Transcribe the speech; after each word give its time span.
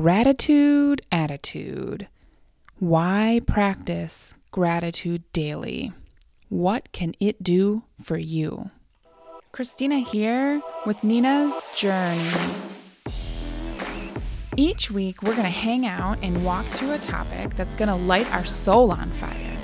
Gratitude 0.00 1.02
attitude. 1.10 2.06
Why 2.78 3.40
practice 3.48 4.36
gratitude 4.52 5.24
daily? 5.32 5.92
What 6.48 6.92
can 6.92 7.14
it 7.18 7.42
do 7.42 7.82
for 8.00 8.16
you? 8.16 8.70
Christina 9.50 9.98
here 9.98 10.62
with 10.86 11.02
Nina's 11.02 11.66
Journey. 11.74 12.30
Each 14.56 14.88
week, 14.88 15.20
we're 15.22 15.32
going 15.32 15.42
to 15.42 15.50
hang 15.50 15.84
out 15.84 16.18
and 16.22 16.44
walk 16.44 16.66
through 16.66 16.92
a 16.92 16.98
topic 16.98 17.56
that's 17.56 17.74
going 17.74 17.88
to 17.88 17.96
light 17.96 18.32
our 18.32 18.44
soul 18.44 18.92
on 18.92 19.10
fire. 19.10 19.58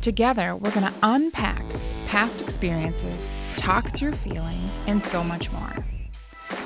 Together, 0.00 0.56
we're 0.56 0.70
going 0.70 0.90
to 0.90 0.94
unpack 1.02 1.62
past 2.06 2.40
experiences, 2.40 3.28
talk 3.56 3.90
through 3.94 4.12
feelings, 4.12 4.80
and 4.86 5.04
so 5.04 5.22
much 5.22 5.52
more. 5.52 5.74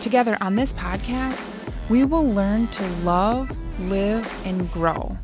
Together 0.01 0.39
on 0.41 0.55
this 0.55 0.73
podcast, 0.75 1.56
we 1.89 2.05
will 2.05 2.29
learn 2.29 2.67
to 2.69 2.85
love, 3.05 3.57
live, 3.89 4.29
and 4.45 4.71
grow. 4.73 5.17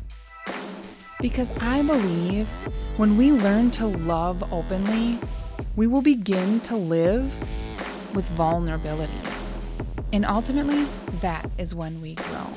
Because 1.19 1.51
I 1.59 1.81
believe 1.81 2.47
when 2.95 3.17
we 3.17 3.33
learn 3.33 3.69
to 3.71 3.87
love 3.87 4.41
openly, 4.53 5.19
we 5.75 5.87
will 5.87 6.01
begin 6.01 6.61
to 6.61 6.77
live 6.77 7.23
with 8.15 8.29
vulnerability. 8.29 9.13
And 10.13 10.25
ultimately, 10.25 10.85
that 11.19 11.49
is 11.57 11.75
when 11.75 12.01
we 12.01 12.15
grow. 12.15 12.47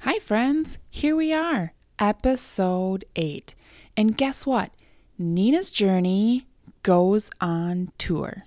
Hi, 0.00 0.18
friends. 0.18 0.78
Here 0.90 1.16
we 1.16 1.32
are, 1.32 1.72
episode 1.98 3.06
8. 3.16 3.54
And 3.96 4.14
guess 4.14 4.44
what? 4.44 4.74
Nina's 5.18 5.70
journey 5.70 6.46
goes 6.82 7.30
on 7.40 7.92
tour. 7.98 8.44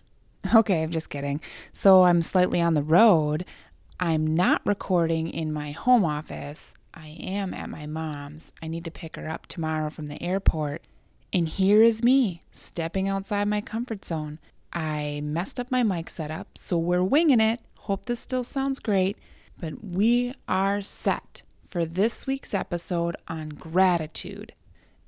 Okay, 0.53 0.83
I'm 0.83 0.91
just 0.91 1.09
kidding. 1.09 1.41
So 1.73 2.03
I'm 2.03 2.21
slightly 2.21 2.61
on 2.61 2.73
the 2.73 2.83
road. 2.83 3.45
I'm 3.99 4.35
not 4.35 4.61
recording 4.65 5.29
in 5.29 5.51
my 5.51 5.71
home 5.71 6.05
office. 6.05 6.73
I 6.93 7.17
am 7.19 7.53
at 7.53 7.69
my 7.69 7.85
mom's. 7.85 8.53
I 8.61 8.67
need 8.67 8.85
to 8.85 8.91
pick 8.91 9.15
her 9.15 9.27
up 9.27 9.47
tomorrow 9.47 9.89
from 9.89 10.07
the 10.07 10.21
airport. 10.21 10.83
And 11.33 11.47
here 11.47 11.83
is 11.83 12.03
me 12.03 12.43
stepping 12.51 13.09
outside 13.09 13.47
my 13.47 13.61
comfort 13.61 14.05
zone. 14.05 14.39
I 14.71 15.21
messed 15.23 15.59
up 15.59 15.71
my 15.71 15.83
mic 15.83 16.09
setup, 16.09 16.57
so 16.57 16.77
we're 16.77 17.03
winging 17.03 17.41
it. 17.41 17.61
Hope 17.79 18.05
this 18.05 18.19
still 18.19 18.43
sounds 18.43 18.79
great. 18.79 19.17
But 19.59 19.83
we 19.83 20.33
are 20.47 20.81
set 20.81 21.41
for 21.67 21.85
this 21.85 22.27
week's 22.27 22.53
episode 22.53 23.15
on 23.27 23.49
gratitude. 23.49 24.53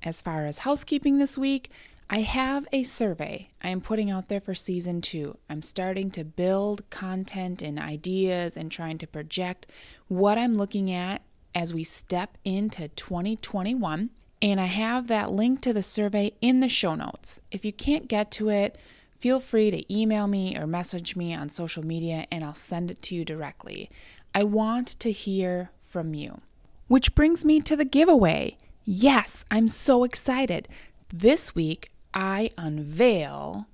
As 0.02 0.22
far 0.22 0.46
as 0.46 0.60
housekeeping 0.60 1.18
this 1.18 1.36
week, 1.36 1.70
I 2.08 2.22
have 2.22 2.66
a 2.72 2.82
survey 2.82 3.50
I 3.62 3.68
am 3.68 3.80
putting 3.80 4.10
out 4.10 4.28
there 4.28 4.40
for 4.40 4.54
season 4.54 5.00
two. 5.00 5.36
I'm 5.48 5.62
starting 5.62 6.10
to 6.12 6.24
build 6.24 6.88
content 6.90 7.62
and 7.62 7.78
ideas 7.78 8.56
and 8.56 8.72
trying 8.72 8.98
to 8.98 9.06
project 9.06 9.66
what 10.08 10.38
I'm 10.38 10.54
looking 10.54 10.90
at 10.90 11.22
as 11.54 11.74
we 11.74 11.84
step 11.84 12.38
into 12.44 12.88
2021. 12.88 14.10
And 14.42 14.60
I 14.60 14.64
have 14.64 15.06
that 15.06 15.30
link 15.30 15.60
to 15.60 15.72
the 15.72 15.82
survey 15.82 16.32
in 16.40 16.60
the 16.60 16.68
show 16.68 16.94
notes. 16.94 17.40
If 17.50 17.64
you 17.64 17.72
can't 17.72 18.08
get 18.08 18.30
to 18.32 18.48
it, 18.48 18.78
feel 19.20 19.38
free 19.38 19.70
to 19.70 19.94
email 19.94 20.26
me 20.26 20.56
or 20.56 20.66
message 20.66 21.14
me 21.14 21.34
on 21.34 21.50
social 21.50 21.84
media 21.84 22.26
and 22.32 22.42
I'll 22.42 22.54
send 22.54 22.90
it 22.90 23.02
to 23.02 23.14
you 23.14 23.24
directly. 23.24 23.90
I 24.34 24.44
want 24.44 24.88
to 25.00 25.12
hear 25.12 25.70
from 25.82 26.14
you. 26.14 26.40
Which 26.88 27.14
brings 27.14 27.44
me 27.44 27.60
to 27.60 27.76
the 27.76 27.84
giveaway. 27.84 28.56
Yes, 28.92 29.44
I'm 29.52 29.68
so 29.68 30.02
excited. 30.02 30.66
This 31.14 31.54
week, 31.54 31.92
I 32.12 32.50
unveil 32.58 33.68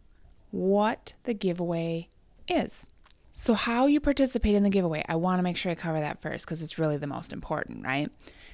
what 0.50 1.14
the 1.24 1.32
giveaway 1.32 2.10
is. 2.46 2.86
So, 3.32 3.54
how 3.54 3.86
you 3.86 3.98
participate 3.98 4.54
in 4.54 4.62
the 4.62 4.68
giveaway, 4.68 5.02
I 5.08 5.16
want 5.16 5.38
to 5.38 5.42
make 5.42 5.56
sure 5.56 5.72
I 5.72 5.74
cover 5.74 6.00
that 6.00 6.20
first 6.20 6.44
because 6.44 6.62
it's 6.62 6.78
really 6.78 6.98
the 6.98 7.06
most 7.06 7.32
important, 7.32 7.82
right? 7.82 8.10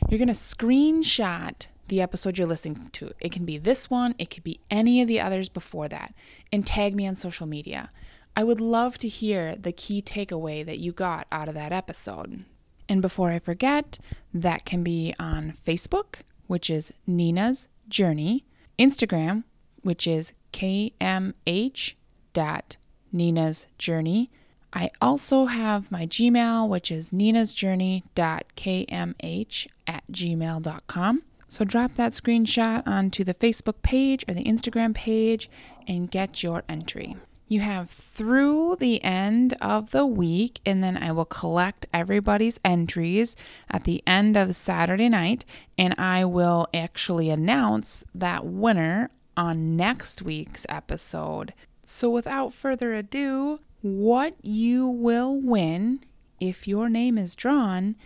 You're 0.09 0.19
going 0.19 0.28
to 0.28 0.34
screenshot 0.34 1.67
the 1.89 2.01
episode 2.01 2.39
you're 2.39 2.47
listening 2.47 2.91
to. 2.93 3.11
It 3.19 3.33
can 3.33 3.45
be 3.45 3.59
this 3.59 3.91
one, 3.91 4.15
it 4.17 4.31
could 4.31 4.45
be 4.45 4.61
any 4.71 5.03
of 5.03 5.09
the 5.09 5.21
others 5.21 5.49
before 5.49 5.89
that, 5.89 6.15
and 6.53 6.65
tag 6.65 6.95
me 6.95 7.09
on 7.09 7.17
social 7.17 7.49
media. 7.49 7.91
I 8.37 8.45
would 8.45 8.61
love 8.61 8.99
to 8.99 9.09
hear 9.09 9.56
the 9.56 9.72
key 9.72 10.01
takeaway 10.01 10.65
that 10.65 10.78
you 10.78 10.93
got 10.93 11.27
out 11.33 11.49
of 11.49 11.55
that 11.55 11.72
episode. 11.72 12.45
And 12.89 13.03
before 13.03 13.33
I 13.33 13.41
forget, 13.41 13.99
that 14.33 14.65
can 14.65 14.84
be 14.84 15.12
on 15.19 15.55
Facebook, 15.67 16.21
which 16.47 16.70
is 16.70 16.92
Nina's 17.06 17.69
Journey, 17.88 18.44
Instagram, 18.78 19.44
which 19.82 20.06
is 20.06 20.32
kmh 20.53 21.94
dot 22.32 22.76
Nina's 23.12 23.66
Journey. 23.78 24.30
I 24.72 24.91
also 25.00 25.47
have 25.47 25.91
my 25.91 26.06
Gmail, 26.06 26.69
which 26.69 26.91
is 26.91 27.10
ninasjourney.kmh 27.10 29.66
at 29.86 30.04
gmail.com. 30.10 31.22
So 31.48 31.64
drop 31.66 31.97
that 31.97 32.12
screenshot 32.12 32.86
onto 32.86 33.24
the 33.24 33.34
Facebook 33.34 33.82
page 33.82 34.24
or 34.26 34.32
the 34.32 34.44
Instagram 34.44 34.94
page 34.94 35.50
and 35.86 36.10
get 36.10 36.42
your 36.42 36.62
entry. 36.69 37.16
You 37.53 37.61
have 37.61 37.91
through 37.91 38.77
the 38.77 39.05
end 39.05 39.53
of 39.61 39.91
the 39.91 40.07
week, 40.07 40.61
and 40.65 40.83
then 40.83 40.97
I 40.97 41.13
will 41.13 41.27
collect 41.27 41.85
everybody's 41.93 42.59
entries 42.65 43.37
at 43.71 43.85
the 43.85 44.03
end 44.07 44.39
of 44.39 44.57
Saturday 44.57 45.11
night, 45.11 45.45
and 45.77 45.95
I 45.99 46.25
will 46.25 46.67
actually 46.73 47.29
announce 47.29 48.07
that 48.15 48.47
winner 48.47 49.11
on 49.37 49.77
next 49.77 50.23
week's 50.23 50.65
episode. 50.71 51.53
So, 51.85 52.09
without 52.09 52.55
further 52.55 52.95
ado, 52.95 53.61
what 53.83 54.34
you 54.41 54.89
will 54.89 55.39
win 55.39 56.01
if 56.41 56.67
your 56.67 56.89
name 56.89 57.19
is 57.19 57.37
drawn 57.37 57.97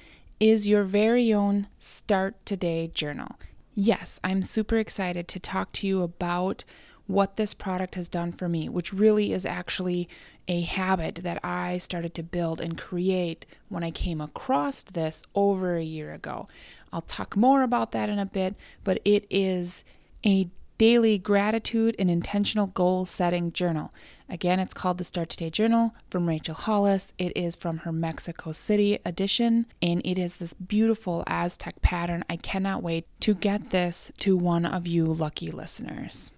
is 0.41 0.67
your 0.67 0.83
very 0.83 1.33
own 1.33 1.69
Start 1.78 2.34
Today 2.45 2.91
journal. 2.93 3.39
Yes, 3.77 4.19
I'm 4.25 4.43
super 4.43 4.78
excited 4.78 5.28
to 5.28 5.39
talk 5.39 5.71
to 5.75 5.87
you 5.87 6.03
about 6.03 6.65
what 7.06 7.37
this 7.37 7.55
product 7.55 7.94
has 7.94 8.09
done 8.09 8.33
for 8.33 8.49
me, 8.49 8.69
which 8.69 8.93
really 8.93 9.33
is 9.33 9.47
actually 9.47 10.09
a 10.49 10.62
habit 10.62 11.17
that 11.22 11.41
I 11.44 11.78
started 11.78 12.15
to 12.15 12.22
build 12.22 12.61
and 12.61 12.78
create 12.78 13.47
when 13.69 13.84
I 13.84 13.91
came 13.91 14.21
across 14.21 14.83
this 14.83 15.22
over 15.34 15.77
a 15.77 15.83
year 15.83 16.12
ago. 16.12 16.49
I'll 16.93 17.03
talk 17.03 17.37
more 17.37 17.62
about 17.62 17.93
that 17.93 18.09
in 18.09 18.19
a 18.19 18.27
bit, 18.27 18.55
but 18.84 19.00
it 19.05 19.27
is 19.31 19.84
a 20.25 20.49
daily 20.78 21.16
gratitude 21.16 21.97
and 21.99 22.11
intentional 22.11 22.66
goal 22.66 23.06
setting 23.06 23.53
journal. 23.53 23.93
Again, 24.28 24.59
it's 24.61 24.75
called 24.75 24.99
the 24.99 25.05
Start 25.05 25.31
Today 25.31 25.49
Journal 25.49 25.95
from 26.11 26.28
Rachel 26.28 26.55
Hollis. 26.55 27.12
It 27.16 27.34
is 27.37 27.56
from 27.56 27.78
her 27.78 27.93
Mexico 27.93 28.53
City 28.53 28.99
edition, 29.05 29.66
and 29.81 30.03
it 30.05 30.19
is 30.19 30.37
this 30.37 30.55
beautiful 30.55 31.25
Aztec 31.27 31.81
pattern. 31.81 32.25
I 32.28 32.37
cannot 32.37 32.83
wait 32.83 33.06
to 33.21 33.34
get 33.34 33.71
this 33.71 34.12
to 34.19 34.37
one 34.37 34.66
of 34.66 34.87
you 34.87 35.05
lucky 35.05 35.50
listeners. 35.50 36.31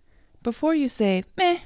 Before 0.49 0.75
you 0.75 0.89
say, 0.89 1.25
meh, 1.37 1.59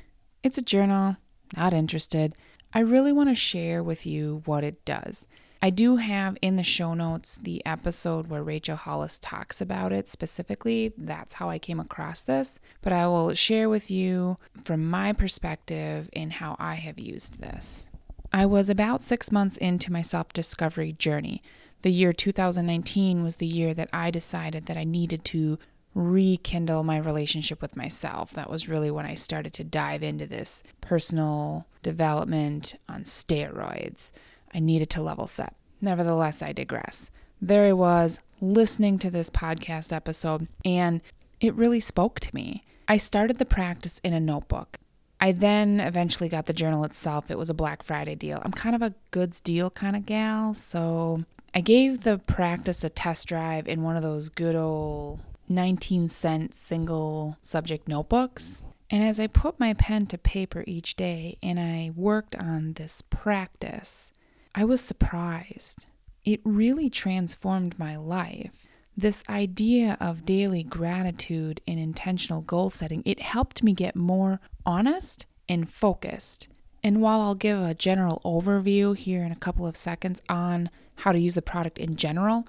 it's 0.42 0.58
a 0.58 0.60
journal, 0.60 1.16
not 1.56 1.72
interested, 1.72 2.34
I 2.74 2.80
really 2.80 3.12
want 3.12 3.28
to 3.28 3.34
share 3.36 3.80
with 3.80 4.04
you 4.04 4.42
what 4.44 4.64
it 4.64 4.84
does. 4.84 5.24
I 5.62 5.70
do 5.70 5.98
have 5.98 6.36
in 6.42 6.56
the 6.56 6.64
show 6.64 6.92
notes 6.92 7.38
the 7.40 7.64
episode 7.64 8.26
where 8.26 8.42
Rachel 8.42 8.74
Hollis 8.74 9.20
talks 9.20 9.60
about 9.60 9.92
it 9.92 10.08
specifically. 10.08 10.92
That's 10.98 11.34
how 11.34 11.48
I 11.48 11.60
came 11.60 11.78
across 11.78 12.24
this, 12.24 12.58
but 12.80 12.92
I 12.92 13.06
will 13.06 13.34
share 13.34 13.68
with 13.68 13.88
you 13.88 14.36
from 14.64 14.90
my 14.90 15.12
perspective 15.12 16.10
and 16.12 16.32
how 16.32 16.56
I 16.58 16.74
have 16.74 16.98
used 16.98 17.40
this. 17.40 17.88
I 18.32 18.46
was 18.46 18.68
about 18.68 19.00
six 19.00 19.30
months 19.30 19.58
into 19.58 19.92
my 19.92 20.02
self 20.02 20.32
discovery 20.32 20.92
journey. 20.94 21.40
The 21.82 21.92
year 21.92 22.12
2019 22.12 23.22
was 23.22 23.36
the 23.36 23.46
year 23.46 23.74
that 23.74 23.90
I 23.92 24.10
decided 24.10 24.66
that 24.66 24.76
I 24.76 24.82
needed 24.82 25.24
to 25.26 25.60
rekindle 25.94 26.84
my 26.84 26.96
relationship 26.96 27.60
with 27.60 27.76
myself. 27.76 28.32
That 28.32 28.50
was 28.50 28.68
really 28.68 28.90
when 28.90 29.06
I 29.06 29.14
started 29.14 29.52
to 29.54 29.64
dive 29.64 30.02
into 30.02 30.26
this 30.26 30.62
personal 30.80 31.66
development 31.82 32.76
on 32.88 33.02
steroids. 33.02 34.12
I 34.54 34.60
needed 34.60 34.90
to 34.90 35.02
level 35.02 35.26
set. 35.26 35.54
Nevertheless, 35.80 36.42
I 36.42 36.52
digress. 36.52 37.10
There 37.40 37.66
I 37.66 37.72
was 37.72 38.20
listening 38.40 38.98
to 39.00 39.10
this 39.10 39.30
podcast 39.30 39.92
episode, 39.92 40.46
and 40.64 41.00
it 41.40 41.54
really 41.54 41.80
spoke 41.80 42.20
to 42.20 42.34
me. 42.34 42.64
I 42.86 42.96
started 42.96 43.38
the 43.38 43.44
practice 43.44 44.00
in 44.04 44.12
a 44.12 44.20
notebook. 44.20 44.78
I 45.20 45.32
then 45.32 45.78
eventually 45.78 46.28
got 46.28 46.46
the 46.46 46.52
journal 46.52 46.84
itself. 46.84 47.30
It 47.30 47.38
was 47.38 47.50
a 47.50 47.54
Black 47.54 47.82
Friday 47.82 48.16
deal. 48.16 48.42
I'm 48.44 48.52
kind 48.52 48.74
of 48.74 48.82
a 48.82 48.94
goods 49.12 49.40
deal 49.40 49.70
kind 49.70 49.94
of 49.94 50.04
gal, 50.04 50.54
so 50.54 51.24
I 51.54 51.60
gave 51.60 52.02
the 52.02 52.18
practice 52.18 52.82
a 52.82 52.88
test 52.88 53.28
drive 53.28 53.68
in 53.68 53.82
one 53.82 53.96
of 53.96 54.02
those 54.02 54.28
good 54.28 54.56
old 54.56 55.20
19 55.54 56.08
cent 56.08 56.54
single 56.54 57.36
subject 57.42 57.88
notebooks. 57.88 58.62
And 58.90 59.02
as 59.02 59.18
I 59.18 59.26
put 59.26 59.58
my 59.58 59.72
pen 59.74 60.06
to 60.06 60.18
paper 60.18 60.64
each 60.66 60.96
day 60.96 61.38
and 61.42 61.58
I 61.58 61.92
worked 61.96 62.36
on 62.36 62.74
this 62.74 63.02
practice, 63.02 64.12
I 64.54 64.64
was 64.64 64.80
surprised. 64.80 65.86
It 66.24 66.40
really 66.44 66.90
transformed 66.90 67.78
my 67.78 67.96
life. 67.96 68.68
This 68.96 69.24
idea 69.28 69.96
of 70.00 70.26
daily 70.26 70.62
gratitude 70.62 71.62
and 71.66 71.80
intentional 71.80 72.42
goal 72.42 72.68
setting, 72.68 73.02
it 73.06 73.20
helped 73.20 73.62
me 73.62 73.72
get 73.72 73.96
more 73.96 74.40
honest 74.66 75.24
and 75.48 75.70
focused. 75.70 76.48
And 76.84 77.00
while 77.00 77.20
I'll 77.20 77.34
give 77.34 77.58
a 77.58 77.74
general 77.74 78.20
overview 78.24 78.96
here 78.96 79.24
in 79.24 79.32
a 79.32 79.36
couple 79.36 79.66
of 79.66 79.76
seconds 79.76 80.20
on 80.28 80.68
how 80.96 81.12
to 81.12 81.18
use 81.18 81.34
the 81.34 81.42
product 81.42 81.78
in 81.78 81.96
general, 81.96 82.46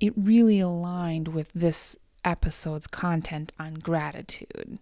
it 0.00 0.12
really 0.16 0.60
aligned 0.60 1.28
with 1.28 1.50
this 1.54 1.96
episode's 2.26 2.86
content 2.86 3.52
on 3.58 3.74
gratitude. 3.74 4.78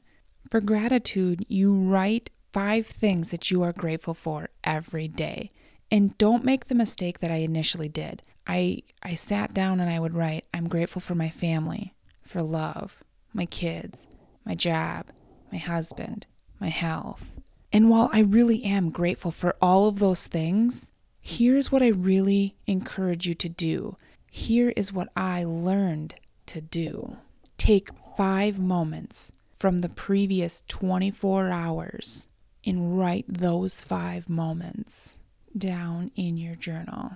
For 0.50 0.60
gratitude, 0.60 1.44
you 1.48 1.74
write 1.74 2.30
five 2.52 2.86
things 2.86 3.30
that 3.30 3.50
you 3.50 3.62
are 3.62 3.72
grateful 3.72 4.14
for 4.14 4.48
every 4.64 5.06
day. 5.06 5.50
And 5.90 6.16
don't 6.18 6.44
make 6.44 6.66
the 6.66 6.74
mistake 6.74 7.20
that 7.20 7.30
I 7.30 7.36
initially 7.36 7.88
did. 7.88 8.22
I, 8.46 8.82
I 9.02 9.14
sat 9.14 9.54
down 9.54 9.80
and 9.80 9.90
I 9.90 10.00
would 10.00 10.14
write, 10.14 10.44
I'm 10.52 10.68
grateful 10.68 11.00
for 11.00 11.14
my 11.14 11.28
family, 11.28 11.94
for 12.22 12.42
love, 12.42 13.02
my 13.32 13.46
kids, 13.46 14.06
my 14.44 14.54
job, 14.54 15.06
my 15.52 15.58
husband, 15.58 16.26
my 16.60 16.68
health. 16.68 17.30
And 17.72 17.90
while 17.90 18.08
I 18.12 18.20
really 18.20 18.64
am 18.64 18.90
grateful 18.90 19.30
for 19.30 19.56
all 19.60 19.88
of 19.88 19.98
those 19.98 20.26
things, 20.26 20.90
here's 21.20 21.72
what 21.72 21.82
I 21.82 21.88
really 21.88 22.54
encourage 22.66 23.26
you 23.26 23.34
to 23.34 23.48
do. 23.48 23.96
Here 24.30 24.72
is 24.76 24.92
what 24.92 25.08
I 25.16 25.44
learned 25.44 26.14
to 26.46 26.60
do. 26.60 27.16
Take 27.64 27.88
five 28.14 28.58
moments 28.58 29.32
from 29.58 29.78
the 29.78 29.88
previous 29.88 30.62
24 30.68 31.48
hours 31.48 32.26
and 32.66 32.98
write 32.98 33.24
those 33.26 33.80
five 33.80 34.28
moments 34.28 35.16
down 35.56 36.10
in 36.14 36.36
your 36.36 36.56
journal. 36.56 37.12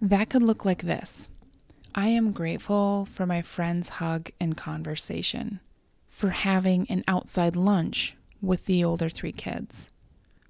That 0.00 0.30
could 0.30 0.42
look 0.42 0.64
like 0.64 0.84
this 0.84 1.28
I 1.94 2.08
am 2.08 2.32
grateful 2.32 3.04
for 3.04 3.26
my 3.26 3.42
friend's 3.42 3.90
hug 4.00 4.30
and 4.40 4.56
conversation, 4.56 5.60
for 6.08 6.30
having 6.30 6.86
an 6.88 7.04
outside 7.06 7.54
lunch 7.54 8.16
with 8.40 8.64
the 8.64 8.82
older 8.82 9.10
three 9.10 9.30
kids, 9.30 9.90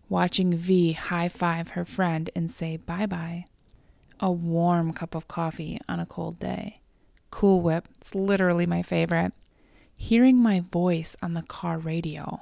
watching 0.08 0.54
V 0.54 0.92
high 0.92 1.28
five 1.28 1.70
her 1.70 1.84
friend 1.84 2.30
and 2.36 2.48
say 2.48 2.76
bye 2.76 3.06
bye, 3.06 3.46
a 4.20 4.30
warm 4.30 4.92
cup 4.92 5.16
of 5.16 5.26
coffee 5.26 5.80
on 5.88 5.98
a 5.98 6.06
cold 6.06 6.38
day, 6.38 6.80
Cool 7.30 7.62
Whip, 7.62 7.88
it's 7.98 8.14
literally 8.14 8.66
my 8.66 8.82
favorite, 8.82 9.32
hearing 9.94 10.42
my 10.42 10.60
voice 10.60 11.16
on 11.22 11.34
the 11.34 11.42
car 11.42 11.78
radio 11.78 12.40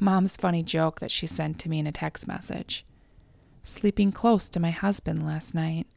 Mom's 0.00 0.36
funny 0.36 0.62
joke 0.62 1.00
that 1.00 1.10
she 1.10 1.26
sent 1.26 1.58
to 1.58 1.68
me 1.68 1.80
in 1.80 1.86
a 1.86 1.92
text 1.92 2.28
message. 2.28 2.84
Sleeping 3.64 4.12
close 4.12 4.48
to 4.50 4.60
my 4.60 4.70
husband 4.70 5.26
last 5.26 5.56
night. 5.56 5.88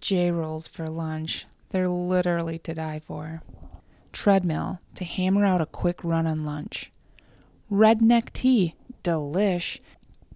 J 0.00 0.30
rolls 0.30 0.66
for 0.66 0.86
lunch. 0.86 1.46
They're 1.70 1.88
literally 1.88 2.58
to 2.60 2.72
die 2.72 3.00
for. 3.00 3.42
Treadmill 4.12 4.80
to 4.94 5.04
hammer 5.04 5.44
out 5.44 5.60
a 5.60 5.66
quick 5.66 6.02
run 6.02 6.26
on 6.26 6.46
lunch. 6.46 6.90
Redneck 7.70 8.32
tea. 8.32 8.74
Delish. 9.04 9.78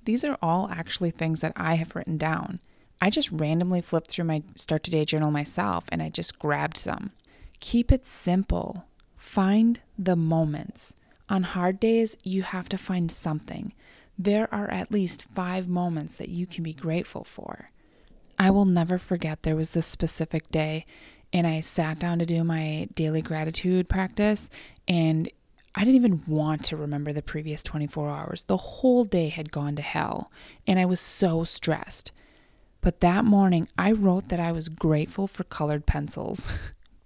These 0.04 0.22
are 0.24 0.36
all 0.42 0.68
actually 0.70 1.10
things 1.12 1.40
that 1.40 1.54
I 1.56 1.74
have 1.74 1.96
written 1.96 2.18
down. 2.18 2.60
I 3.02 3.10
just 3.10 3.32
randomly 3.32 3.81
flipped 3.81 4.12
through 4.12 4.26
my 4.26 4.44
Start 4.54 4.84
Today 4.84 5.04
journal 5.04 5.32
myself 5.32 5.82
and 5.90 6.00
I 6.00 6.08
just 6.08 6.38
grabbed 6.38 6.78
some. 6.78 7.10
Keep 7.58 7.90
it 7.90 8.06
simple. 8.06 8.84
Find 9.16 9.81
the 9.99 10.14
moments. 10.14 10.94
On 11.28 11.43
hard 11.43 11.81
days, 11.81 12.16
you 12.22 12.44
have 12.44 12.69
to 12.69 12.78
find 12.78 13.10
something. 13.10 13.72
There 14.16 14.46
are 14.54 14.70
at 14.70 14.93
least 14.93 15.25
five 15.34 15.66
moments 15.66 16.14
that 16.14 16.28
you 16.28 16.46
can 16.46 16.62
be 16.62 16.72
grateful 16.72 17.25
for. 17.25 17.72
I 18.38 18.52
will 18.52 18.66
never 18.66 18.99
forget 18.99 19.43
there 19.43 19.56
was 19.56 19.70
this 19.70 19.87
specific 19.87 20.49
day, 20.52 20.87
and 21.32 21.44
I 21.44 21.58
sat 21.58 21.99
down 21.99 22.20
to 22.20 22.26
do 22.26 22.44
my 22.44 22.88
daily 22.94 23.20
gratitude 23.20 23.88
practice, 23.88 24.49
and 24.87 25.28
I 25.75 25.81
didn't 25.81 25.96
even 25.96 26.22
want 26.28 26.64
to 26.66 26.76
remember 26.76 27.12
the 27.12 27.20
previous 27.20 27.64
24 27.64 28.10
hours. 28.10 28.44
The 28.44 28.56
whole 28.56 29.02
day 29.02 29.28
had 29.28 29.50
gone 29.50 29.75
to 29.75 29.82
hell, 29.82 30.31
and 30.69 30.78
I 30.78 30.84
was 30.84 31.00
so 31.00 31.43
stressed. 31.43 32.12
But 32.82 33.00
that 33.00 33.25
morning, 33.25 33.69
I 33.79 33.93
wrote 33.93 34.29
that 34.29 34.40
I 34.40 34.52
was 34.52 34.69
grateful 34.69 35.26
for 35.26 35.44
colored 35.44 35.87
pencils. 35.87 36.46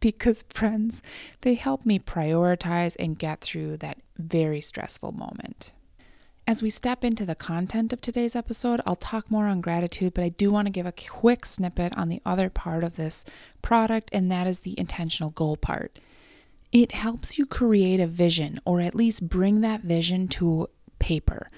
because 0.00 0.44
friends, 0.54 1.02
they 1.42 1.54
help 1.54 1.86
me 1.86 1.98
prioritize 1.98 2.96
and 2.98 3.18
get 3.18 3.40
through 3.40 3.76
that 3.78 3.98
very 4.16 4.60
stressful 4.60 5.12
moment. 5.12 5.72
As 6.48 6.62
we 6.62 6.70
step 6.70 7.02
into 7.02 7.24
the 7.24 7.34
content 7.34 7.92
of 7.92 8.00
today's 8.00 8.36
episode, 8.36 8.80
I'll 8.86 8.94
talk 8.94 9.30
more 9.30 9.46
on 9.46 9.60
gratitude, 9.60 10.14
but 10.14 10.22
I 10.22 10.28
do 10.28 10.52
want 10.52 10.66
to 10.66 10.70
give 10.70 10.86
a 10.86 10.92
quick 10.92 11.44
snippet 11.44 11.96
on 11.98 12.08
the 12.08 12.22
other 12.24 12.48
part 12.48 12.84
of 12.84 12.94
this 12.94 13.24
product, 13.62 14.10
and 14.12 14.30
that 14.30 14.46
is 14.46 14.60
the 14.60 14.78
intentional 14.78 15.30
goal 15.30 15.56
part. 15.56 15.98
It 16.70 16.92
helps 16.92 17.36
you 17.36 17.46
create 17.46 17.98
a 17.98 18.06
vision, 18.06 18.60
or 18.64 18.80
at 18.80 18.94
least 18.94 19.28
bring 19.28 19.60
that 19.62 19.80
vision 19.80 20.28
to 20.28 20.68
paper. 21.00 21.50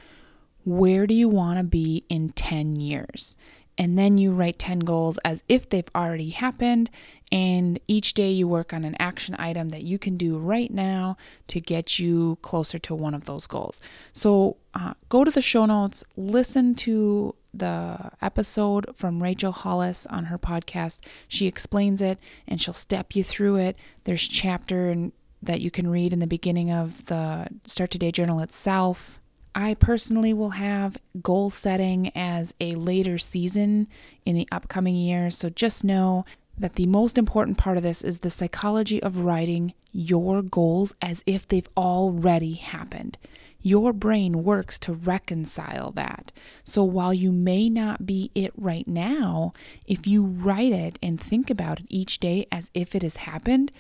Where 0.65 1.07
do 1.07 1.15
you 1.15 1.29
want 1.29 1.59
to 1.59 1.65
be 1.65 2.05
in 2.09 2.31
10 2.31 2.77
years? 2.77 3.37
And 3.79 3.97
then 3.97 4.19
you 4.19 4.33
write 4.33 4.59
10 4.59 4.81
goals 4.81 5.19
as 5.25 5.45
if 5.49 5.69
they've 5.69 5.89
already 5.95 6.31
happened. 6.31 6.91
And 7.31 7.79
each 7.87 8.13
day 8.15 8.31
you 8.33 8.49
work 8.49 8.75
on 8.75 8.85
an 8.85 8.97
action 8.99 9.37
item 9.39 9.69
that 9.69 9.85
you 9.85 9.99
can 9.99 10.17
do 10.17 10.37
right 10.37 10.71
now 10.71 11.17
to 11.47 11.61
get 11.61 11.99
you 11.99 12.39
closer 12.43 12.79
to 12.81 12.95
one 12.95 13.15
of 13.15 13.27
those 13.27 13.47
goals. 13.47 13.81
So 14.13 14.57
uh, 14.75 14.95
go 15.09 15.23
to 15.23 15.31
the 15.31 15.43
show 15.43 15.65
notes, 15.65 16.03
listen 16.17 16.75
to 16.77 17.35
the 17.55 18.11
episode 18.21 18.97
from 18.97 19.23
Rachel 19.23 19.53
Hollis 19.53 20.07
on 20.07 20.25
her 20.25 20.39
podcast. 20.39 21.01
She 21.29 21.47
explains 21.47 22.03
it 22.03 22.19
and 22.49 22.61
she'll 22.61 22.75
step 22.75 23.15
you 23.15 23.23
through 23.23 23.57
it. 23.57 23.77
There's 24.05 24.27
chapter 24.27 24.91
and 24.91 25.13
that 25.41 25.61
you 25.61 25.71
can 25.71 25.89
read 25.89 26.13
in 26.13 26.19
the 26.19 26.27
beginning 26.27 26.73
of 26.73 27.07
the 27.07 27.47
Start 27.65 27.93
Today 27.93 28.11
journal 28.11 28.41
itself 28.41 29.21
I 29.55 29.75
personally 29.75 30.33
will 30.33 30.51
have 30.51 30.99
goal 31.23 31.51
setting 31.51 32.11
as 32.15 32.55
a 32.61 32.73
later 32.73 33.19
season 33.19 33.89
in 34.25 34.37
the 34.37 34.49
upcoming 34.53 34.97
years. 34.97 35.37
So 35.37 35.51
just 35.51 35.85
know 35.85 36.25
that 36.57 36.75
the 36.75 36.87
most 36.87 37.19
important 37.19 37.59
part 37.59 37.77
of 37.77 37.83
this 37.83 38.03
is 38.03 38.19
the 38.19 38.31
psychology 38.31 39.03
of 39.03 39.19
writing 39.19 39.75
your 39.93 40.43
goals 40.43 40.95
as 41.01 41.23
if 41.27 41.47
they've 41.47 41.69
already 41.77 42.55
happened. 42.55 43.19
Your 43.61 43.93
brain 43.93 44.45
works 44.45 44.79
to 44.81 44.93
reconcile 44.93 45.91
that. 45.93 46.31
So 46.65 46.85
while 46.85 47.13
you 47.13 47.33
may 47.33 47.69
not 47.69 48.07
be 48.07 48.31
it 48.35 48.53
right 48.57 48.87
now, 48.87 49.53
if 49.87 50.07
you 50.07 50.25
write 50.25 50.73
it 50.73 50.99
and 51.03 51.21
think 51.21 51.51
about 51.51 51.81
it 51.81 51.87
each 51.89 52.21
day 52.21 52.47
as 52.53 52.71
if 52.75 52.95
it 52.95 53.03
has 53.03 53.17
happened, 53.17 53.73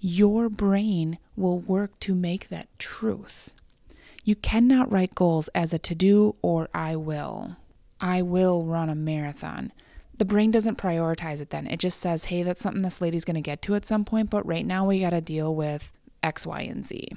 your 0.00 0.48
brain 0.48 1.18
will 1.36 1.58
work 1.58 1.98
to 2.00 2.14
make 2.14 2.48
that 2.48 2.68
truth. 2.78 3.52
You 4.26 4.34
cannot 4.34 4.90
write 4.90 5.14
goals 5.14 5.46
as 5.54 5.72
a 5.72 5.78
to 5.78 5.94
do 5.94 6.34
or 6.42 6.68
I 6.74 6.96
will. 6.96 7.58
I 8.00 8.22
will 8.22 8.64
run 8.64 8.90
a 8.90 8.96
marathon. 8.96 9.72
The 10.18 10.24
brain 10.24 10.50
doesn't 10.50 10.78
prioritize 10.78 11.40
it 11.40 11.50
then. 11.50 11.68
It 11.68 11.78
just 11.78 12.00
says, 12.00 12.24
hey, 12.24 12.42
that's 12.42 12.60
something 12.60 12.82
this 12.82 13.00
lady's 13.00 13.24
going 13.24 13.36
to 13.36 13.40
get 13.40 13.62
to 13.62 13.76
at 13.76 13.84
some 13.84 14.04
point, 14.04 14.30
but 14.30 14.44
right 14.44 14.66
now 14.66 14.84
we 14.84 14.98
got 14.98 15.10
to 15.10 15.20
deal 15.20 15.54
with 15.54 15.92
X, 16.24 16.44
Y, 16.44 16.62
and 16.62 16.84
Z. 16.84 17.10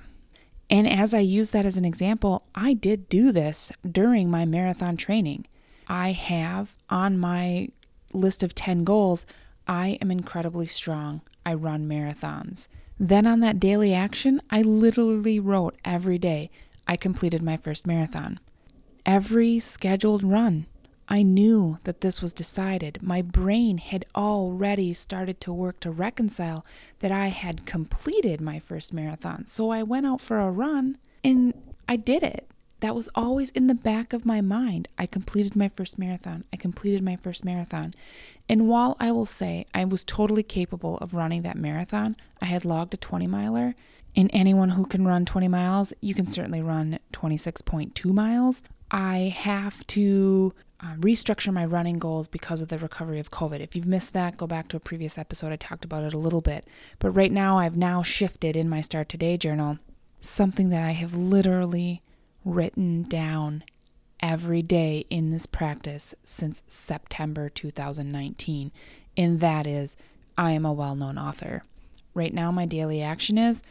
And 0.69 0.87
as 0.87 1.15
I 1.15 1.21
use 1.21 1.49
that 1.49 1.65
as 1.65 1.77
an 1.77 1.83
example, 1.83 2.43
I 2.53 2.75
did 2.75 3.09
do 3.09 3.31
this 3.31 3.71
during 3.89 4.29
my 4.29 4.45
marathon 4.45 4.95
training. 4.95 5.47
I 5.87 6.11
have 6.11 6.75
on 6.91 7.17
my 7.17 7.69
list 8.13 8.43
of 8.43 8.53
10 8.53 8.83
goals, 8.83 9.25
I 9.67 9.97
am 9.99 10.11
incredibly 10.11 10.67
strong. 10.67 11.21
I 11.43 11.55
run 11.55 11.89
marathons. 11.89 12.67
Then 12.99 13.25
on 13.25 13.39
that 13.39 13.59
daily 13.59 13.95
action, 13.95 14.41
I 14.51 14.61
literally 14.61 15.39
wrote 15.39 15.75
every 15.83 16.19
day 16.19 16.51
I 16.89 16.95
completed 16.95 17.43
my 17.43 17.55
first 17.55 17.85
marathon. 17.85 18.39
Every 19.05 19.59
scheduled 19.59 20.23
run, 20.23 20.65
I 21.07 21.21
knew 21.21 21.77
that 21.83 22.01
this 22.01 22.19
was 22.19 22.33
decided. 22.33 23.03
My 23.03 23.21
brain 23.21 23.77
had 23.77 24.05
already 24.15 24.95
started 24.95 25.39
to 25.41 25.53
work 25.53 25.79
to 25.81 25.91
reconcile 25.91 26.65
that 26.97 27.11
I 27.11 27.27
had 27.27 27.67
completed 27.67 28.41
my 28.41 28.57
first 28.57 28.91
marathon. 28.91 29.45
So 29.45 29.69
I 29.69 29.83
went 29.83 30.07
out 30.07 30.19
for 30.19 30.39
a 30.39 30.49
run 30.49 30.97
and 31.23 31.53
I 31.87 31.95
did 31.95 32.23
it. 32.23 32.49
That 32.79 32.95
was 32.95 33.07
always 33.13 33.51
in 33.51 33.67
the 33.67 33.75
back 33.75 34.11
of 34.11 34.25
my 34.25 34.41
mind. 34.41 34.87
I 34.97 35.05
completed 35.05 35.55
my 35.55 35.69
first 35.69 35.99
marathon. 35.99 36.43
I 36.51 36.57
completed 36.57 37.03
my 37.03 37.17
first 37.17 37.45
marathon. 37.45 37.93
And 38.47 38.67
while 38.67 38.97
I 38.99 39.11
will 39.11 39.27
say 39.27 39.67
I 39.75 39.85
was 39.85 40.03
totally 40.03 40.43
capable 40.43 40.97
of 40.97 41.13
running 41.13 41.43
that 41.43 41.55
marathon, 41.55 42.15
I 42.41 42.45
had 42.45 42.65
logged 42.65 42.95
a 42.95 42.97
20 42.97 43.27
miler 43.27 43.75
and 44.15 44.29
anyone 44.33 44.69
who 44.69 44.85
can 44.85 45.07
run 45.07 45.25
20 45.25 45.47
miles, 45.47 45.93
you 46.01 46.13
can 46.13 46.27
certainly 46.27 46.61
run 46.61 46.99
26.2 47.13 48.05
miles. 48.13 48.63
I 48.91 49.33
have 49.37 49.85
to 49.87 50.53
uh, 50.81 50.95
restructure 50.95 51.53
my 51.53 51.65
running 51.65 51.99
goals 51.99 52.27
because 52.27 52.61
of 52.61 52.69
the 52.69 52.79
recovery 52.79 53.19
of 53.19 53.31
COVID. 53.31 53.59
If 53.59 53.75
you've 53.75 53.85
missed 53.85 54.13
that, 54.13 54.37
go 54.37 54.47
back 54.47 54.67
to 54.69 54.77
a 54.77 54.81
previous 54.81 55.17
episode. 55.17 55.51
I 55.51 55.57
talked 55.57 55.85
about 55.85 56.03
it 56.03 56.13
a 56.13 56.17
little 56.17 56.41
bit. 56.41 56.65
But 56.99 57.11
right 57.11 57.31
now, 57.31 57.59
I've 57.59 57.77
now 57.77 58.01
shifted 58.01 58.55
in 58.55 58.69
my 58.69 58.81
Start 58.81 59.09
Today 59.09 59.37
journal 59.37 59.77
something 60.21 60.69
that 60.69 60.83
I 60.83 60.91
have 60.91 61.13
literally 61.13 62.01
written 62.43 63.03
down 63.03 63.63
every 64.21 64.61
day 64.61 65.05
in 65.09 65.31
this 65.31 65.45
practice 65.45 66.15
since 66.23 66.61
September 66.67 67.49
2019. 67.49 68.71
And 69.17 69.39
that 69.39 69.67
is, 69.67 69.95
I 70.37 70.51
am 70.51 70.65
a 70.65 70.73
well 70.73 70.95
known 70.95 71.17
author. 71.17 71.63
Right 72.13 72.33
now, 72.33 72.51
my 72.51 72.65
daily 72.65 73.01
action 73.01 73.37
is 73.37 73.61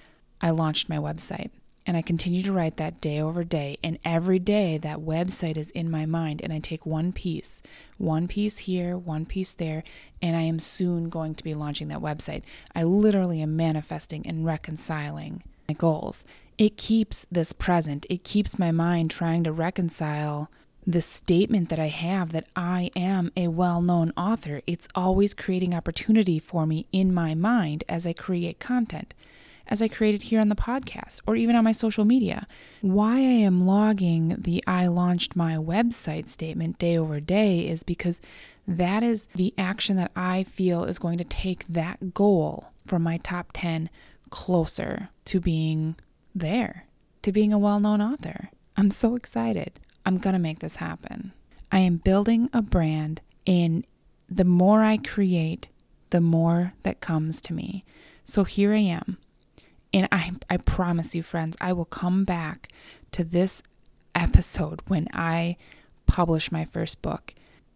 I 0.40 0.50
launched 0.50 0.88
my 0.88 0.97
website. 0.97 1.50
And 1.87 1.97
I 1.97 2.02
continue 2.02 2.42
to 2.42 2.52
write 2.52 2.76
that 2.76 3.00
day 3.00 3.18
over 3.18 3.42
day. 3.45 3.78
And 3.83 3.99
every 4.04 4.38
day, 4.38 4.76
that 4.76 4.99
website 4.99 5.57
is 5.57 5.71
in 5.71 5.90
my 5.90 6.04
mind. 6.04 6.42
And 6.42 6.52
I 6.52 6.59
take 6.59 6.85
one 6.85 7.12
piece, 7.12 7.62
one 7.97 8.28
piece 8.28 8.59
here, 8.59 8.95
one 8.99 9.25
piece 9.25 9.54
there. 9.54 9.85
And 10.21 10.37
I 10.37 10.42
am 10.42 10.59
soon 10.59 11.09
going 11.09 11.35
to 11.37 11.42
be 11.42 11.54
launching 11.54 11.88
that 11.88 12.00
website. 12.00 12.42
I 12.75 12.83
literally 12.83 13.40
am 13.40 13.57
manifesting 13.57 14.26
and 14.26 14.45
reconciling 14.45 15.42
my 15.66 15.73
goals. 15.73 16.26
It 16.59 16.76
keeps 16.76 17.26
this 17.33 17.54
present, 17.54 18.04
it 18.11 18.23
keeps 18.23 18.59
my 18.59 18.71
mind 18.71 19.11
trying 19.11 19.42
to 19.45 19.52
reconcile 19.52 20.50
the 20.87 21.00
statement 21.00 21.68
that 21.68 21.78
I 21.78 21.87
have 21.87 22.33
that 22.33 22.49
I 22.57 22.90
am 22.97 23.30
a 23.37 23.49
well 23.49 23.80
known 23.80 24.12
author. 24.16 24.61
It's 24.66 24.88
always 24.95 25.33
creating 25.35 25.75
opportunity 25.75 26.38
for 26.38 26.66
me 26.66 26.87
in 26.92 27.14
my 27.14 27.35
mind 27.35 27.85
as 27.88 28.07
I 28.07 28.12
create 28.12 28.59
content 28.59 29.14
as 29.68 29.82
I 29.82 29.88
created 29.88 30.25
here 30.25 30.40
on 30.40 30.48
the 30.48 30.54
podcast 30.54 31.20
or 31.26 31.37
even 31.37 31.54
on 31.54 31.64
my 31.64 31.72
social 31.72 32.04
media. 32.04 32.46
Why 32.80 33.16
I 33.16 33.20
am 33.20 33.60
logging 33.60 34.37
the 34.38 34.62
I 34.66 34.87
launched 34.87 35.37
my 35.37 35.54
website 35.56 36.28
statement 36.28 36.78
day 36.78 36.96
over 36.96 37.20
day 37.20 37.68
is 37.68 37.82
because 37.82 38.20
that 38.66 39.02
is 39.02 39.26
the 39.34 39.54
action 39.56 39.96
that 39.96 40.12
I 40.16 40.44
feel 40.44 40.84
is 40.84 40.98
going 40.98 41.18
to 41.18 41.25
take 41.25 41.66
that 41.68 42.14
goal 42.14 42.70
from 42.87 43.02
my 43.02 43.18
top 43.18 43.50
10 43.54 43.90
closer 44.30 45.10
to 45.26 45.40
being 45.40 45.96
there, 46.34 46.87
to 47.22 47.32
being 47.32 47.52
a 47.52 47.58
well 47.58 47.80
known 47.80 48.00
author. 48.00 48.50
I'm 48.76 48.90
so 48.90 49.14
excited. 49.14 49.80
I'm 50.06 50.18
going 50.18 50.34
to 50.34 50.38
make 50.38 50.60
this 50.60 50.76
happen. 50.76 51.32
I 51.70 51.80
am 51.80 51.98
building 51.98 52.48
a 52.52 52.62
brand, 52.62 53.20
and 53.46 53.87
the 54.28 54.44
more 54.44 54.82
I 54.82 54.96
create, 54.96 55.68
the 56.10 56.20
more 56.20 56.72
that 56.82 57.00
comes 57.00 57.42
to 57.42 57.52
me. 57.52 57.84
So 58.25 58.44
here 58.44 58.72
I 58.72 58.78
am. 58.78 59.18
And 59.92 60.09
I, 60.12 60.33
I 60.50 60.59
promise 60.59 61.14
you, 61.14 61.23
friends, 61.23 61.57
I 61.61 61.73
will 61.73 61.85
come 61.85 62.25
back 62.25 62.71
to 63.12 63.25
this 63.25 63.62
episode 64.14 64.83
when 64.87 65.09
I 65.12 65.57
publish 66.07 66.52
my 66.52 66.64
first 66.64 67.00
book 67.02 67.35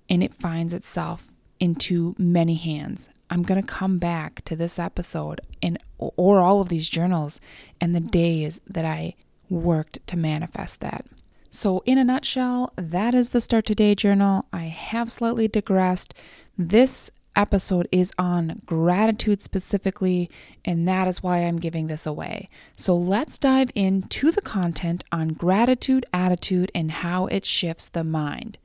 and 0.08 0.22
it 0.22 0.34
finds 0.34 0.74
itself 0.74 1.28
into 1.60 2.14
many 2.18 2.54
hands. 2.54 3.08
I'm 3.30 3.42
going 3.42 3.60
to 3.60 3.66
come 3.66 3.98
back 3.98 4.44
to 4.44 4.56
this 4.56 4.78
episode 4.78 5.40
and 5.62 5.78
or 5.98 6.40
all 6.40 6.60
of 6.60 6.68
these 6.68 6.88
journals 6.88 7.40
and 7.80 7.94
the 7.94 8.00
days 8.00 8.60
that 8.66 8.84
I 8.84 9.14
worked 9.48 10.04
to 10.08 10.16
manifest 10.16 10.80
that. 10.80 11.06
So, 11.48 11.82
in 11.86 11.98
a 11.98 12.04
nutshell, 12.04 12.72
that 12.76 13.14
is 13.14 13.28
the 13.28 13.40
Start 13.40 13.66
Today 13.66 13.94
journal. 13.94 14.46
I 14.52 14.64
have 14.64 15.12
slightly 15.12 15.48
digressed. 15.48 16.14
This 16.58 17.10
episode 17.36 17.88
is 17.92 18.12
on 18.18 18.62
gratitude 18.66 19.40
specifically, 19.40 20.30
and 20.64 20.86
that 20.88 21.08
is 21.08 21.22
why 21.22 21.38
I'm 21.38 21.58
giving 21.58 21.86
this 21.86 22.06
away. 22.06 22.48
So 22.76 22.96
let's 22.96 23.38
dive 23.38 23.70
into 23.74 24.30
the 24.30 24.42
content 24.42 25.04
on 25.12 25.28
gratitude, 25.28 26.04
attitude, 26.12 26.70
and 26.74 26.90
how 26.90 27.26
it 27.26 27.44
shifts 27.44 27.88
the 27.88 28.04
mind. 28.04 28.58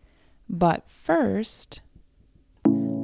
But 0.50 0.90
first, 0.90 1.82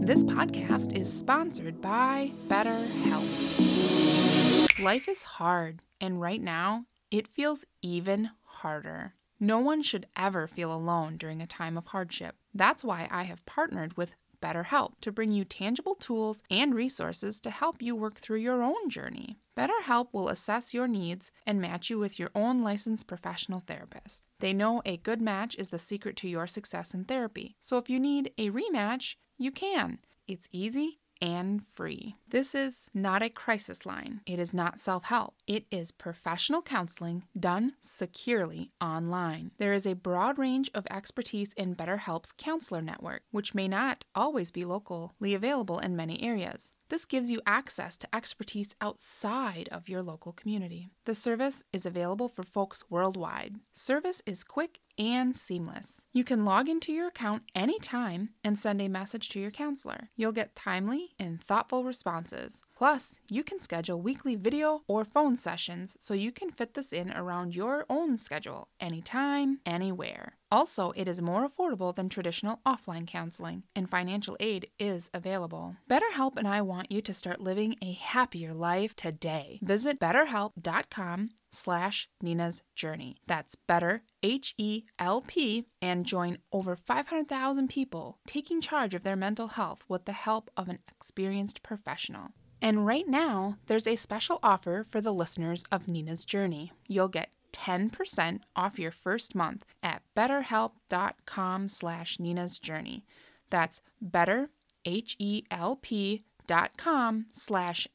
this 0.02 0.24
podcast 0.24 0.98
is 0.98 1.12
sponsored 1.12 1.82
by 1.82 2.32
Better 2.48 2.72
BetterHelp. 2.72 4.84
Life 4.84 5.08
is 5.08 5.24
hard, 5.24 5.82
and 6.02 6.20
right 6.20 6.42
now, 6.42 6.86
it 7.12 7.28
feels 7.28 7.64
even 7.82 8.32
harder. 8.44 9.14
No 9.40 9.60
one 9.60 9.82
should 9.82 10.08
ever 10.16 10.48
feel 10.48 10.74
alone 10.74 11.18
during 11.18 11.42
a 11.42 11.48
time 11.48 11.78
of 11.78 11.88
hardship. 11.88 12.36
That's 12.54 12.84
why 12.84 13.08
I 13.12 13.24
have 13.24 13.46
partnered 13.46 13.98
with 13.98 14.16
BetterHelp 14.44 14.96
to 15.00 15.12
bring 15.12 15.32
you 15.32 15.46
tangible 15.46 15.96
tools 15.96 16.44
and 16.50 16.76
resources 16.76 17.40
to 17.40 17.50
help 17.50 17.82
you 17.82 17.96
work 17.96 18.20
through 18.20 18.40
your 18.40 18.62
own 18.62 18.90
journey. 18.90 19.38
BetterHelp 19.58 20.08
will 20.12 20.28
assess 20.28 20.74
your 20.74 20.88
needs 20.88 21.32
and 21.46 21.62
match 21.62 21.90
you 21.90 21.98
with 21.98 22.20
your 22.20 22.30
own 22.36 22.62
licensed 22.62 23.08
professional 23.08 23.64
therapist. 23.66 24.24
They 24.40 24.52
know 24.52 24.82
a 24.86 24.98
good 24.98 25.22
match 25.22 25.56
is 25.56 25.70
the 25.70 25.80
secret 25.80 26.18
to 26.18 26.28
your 26.28 26.48
success 26.48 26.94
in 26.94 27.06
therapy. 27.06 27.56
So 27.62 27.78
if 27.78 27.90
you 27.90 28.00
need 28.00 28.32
a 28.38 28.50
rematch, 28.50 29.16
you 29.38 29.52
can. 29.52 30.00
It's 30.28 30.50
easy 30.52 31.00
and 31.24 31.62
free. 31.74 32.18
This 32.28 32.54
is 32.54 32.90
not 32.94 33.24
a 33.24 33.30
crisis 33.30 33.86
line. 33.86 34.20
It 34.26 34.40
is 34.40 34.54
not 34.54 34.78
self 34.78 35.06
help. 35.06 35.36
It 35.48 35.66
is 35.72 35.90
professional 35.90 36.62
counseling 36.62 37.24
done 37.40 37.74
securely 37.80 38.72
online. 38.82 39.52
There 39.58 39.72
is 39.72 39.86
a 39.86 39.96
broad 39.96 40.38
range 40.38 40.70
of 40.74 40.86
expertise 40.92 41.54
in 41.54 41.76
BetterHelp's 41.76 42.34
counselor 42.38 42.82
network, 42.82 43.22
which 43.32 43.56
may 43.56 43.70
not 43.70 44.04
always 44.14 44.52
be 44.52 44.66
locally 44.66 45.34
available 45.34 45.80
in 45.80 45.96
many 45.96 46.22
areas. 46.22 46.74
This 46.90 47.06
gives 47.06 47.32
you 47.32 47.42
access 47.48 47.98
to 47.98 48.16
expertise 48.16 48.76
outside 48.82 49.70
of 49.72 49.88
your 49.88 50.04
local 50.04 50.34
community. 50.34 50.90
The 51.06 51.16
service 51.16 51.64
is 51.72 51.86
available 51.86 52.28
for 52.28 52.44
folks 52.44 52.84
worldwide. 52.90 53.56
Service 53.72 54.22
is 54.26 54.44
quick 54.44 54.80
and 54.98 55.36
seamless. 55.36 56.02
You 56.12 56.24
can 56.24 56.46
log 56.46 56.70
into 56.70 56.92
your 56.92 57.08
account 57.08 57.44
anytime 57.56 58.30
and 58.44 58.58
send 58.58 58.82
a 58.82 58.88
message 58.88 59.30
to 59.30 59.40
your 59.40 59.52
counselor. 59.52 60.10
You'll 60.16 60.32
get 60.32 60.56
timely 60.56 61.16
and 61.20 61.42
thoughtful 61.42 61.84
responses. 61.84 62.62
Plus, 62.76 63.20
you 63.30 63.44
can 63.44 63.60
schedule 63.60 64.02
weekly 64.02 64.36
video 64.36 64.82
or 64.88 65.06
phone 65.06 65.36
sessions 65.36 65.96
so 66.00 66.14
you 66.14 66.32
can 66.32 66.52
fit 66.52 66.74
this 66.74 66.92
in 66.92 67.12
around 67.12 67.56
your 67.56 67.86
own 67.90 68.18
schedule, 68.18 68.68
anytime, 68.80 69.60
anywhere. 69.66 70.38
Also, 70.52 70.92
it 70.96 71.08
is 71.08 71.22
more 71.22 71.48
affordable 71.48 71.96
than 71.96 72.10
traditional 72.10 72.60
offline 72.66 73.08
counseling, 73.08 73.64
and 73.76 73.90
financial 73.90 74.38
aid 74.40 74.68
is 74.78 75.10
available. 75.14 75.78
BetterHelp 75.90 76.38
and 76.38 76.48
I 76.48 76.62
want 76.62 76.92
you 76.92 77.02
to 77.02 77.14
start 77.14 77.42
living 77.42 77.76
a 77.82 77.94
happier 77.94 78.54
life 78.54 78.96
today. 78.96 79.60
Visit 79.64 80.00
betterhelp.com 80.00 81.30
slash 81.54 82.10
Nina's 82.22 82.62
Journey. 82.76 83.18
That's 83.28 83.56
better, 83.56 84.04
H-E-L-P, 84.24 85.66
and 85.82 86.06
join 86.06 86.38
over 86.52 86.76
500,000 86.76 87.68
people 87.70 88.18
taking 88.28 88.62
charge 88.62 88.94
of 88.94 89.04
their 89.04 89.16
mental 89.16 89.48
health 89.48 89.84
with 89.88 90.06
the 90.06 90.12
help 90.14 90.50
of 90.58 90.70
an 90.70 90.80
experienced 90.90 91.64
professional. 91.64 92.30
And 92.62 92.86
right 92.86 93.08
now, 93.08 93.58
there's 93.68 93.88
a 93.88 93.96
special 93.96 94.40
offer 94.42 94.86
for 94.90 95.02
the 95.02 95.14
listeners 95.14 95.66
of 95.72 95.88
Nina's 95.88 96.26
Journey. 96.26 96.72
You'll 96.88 97.10
get 97.10 97.30
10% 97.52 98.40
off 98.56 98.80
your 98.80 98.92
first 98.92 99.36
month 99.36 99.66
at 99.82 100.02
betterhelp.com 100.16 101.68
slash 101.68 102.20
Nina's 102.20 102.60
Journey. 102.60 103.06
That's 103.50 103.82
better, 104.02 104.50
H-E-L-P 104.86 106.24
dot 106.46 106.78
com 106.78 107.28
slash 107.32 107.88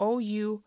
N-I-N-A-S-J-O-U-R-N-E-Y. 0.00 0.58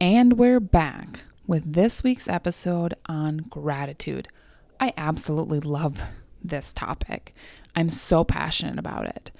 And 0.00 0.38
we're 0.38 0.60
back 0.60 1.24
with 1.46 1.72
this 1.72 2.02
week's 2.02 2.26
episode 2.28 2.94
on 3.06 3.38
gratitude. 3.38 4.28
I 4.78 4.92
absolutely 4.96 5.60
love 5.60 6.02
this 6.42 6.72
topic. 6.72 7.34
I'm 7.76 7.90
so 7.90 8.24
passionate 8.24 8.78
about 8.78 9.06
it. 9.06 9.30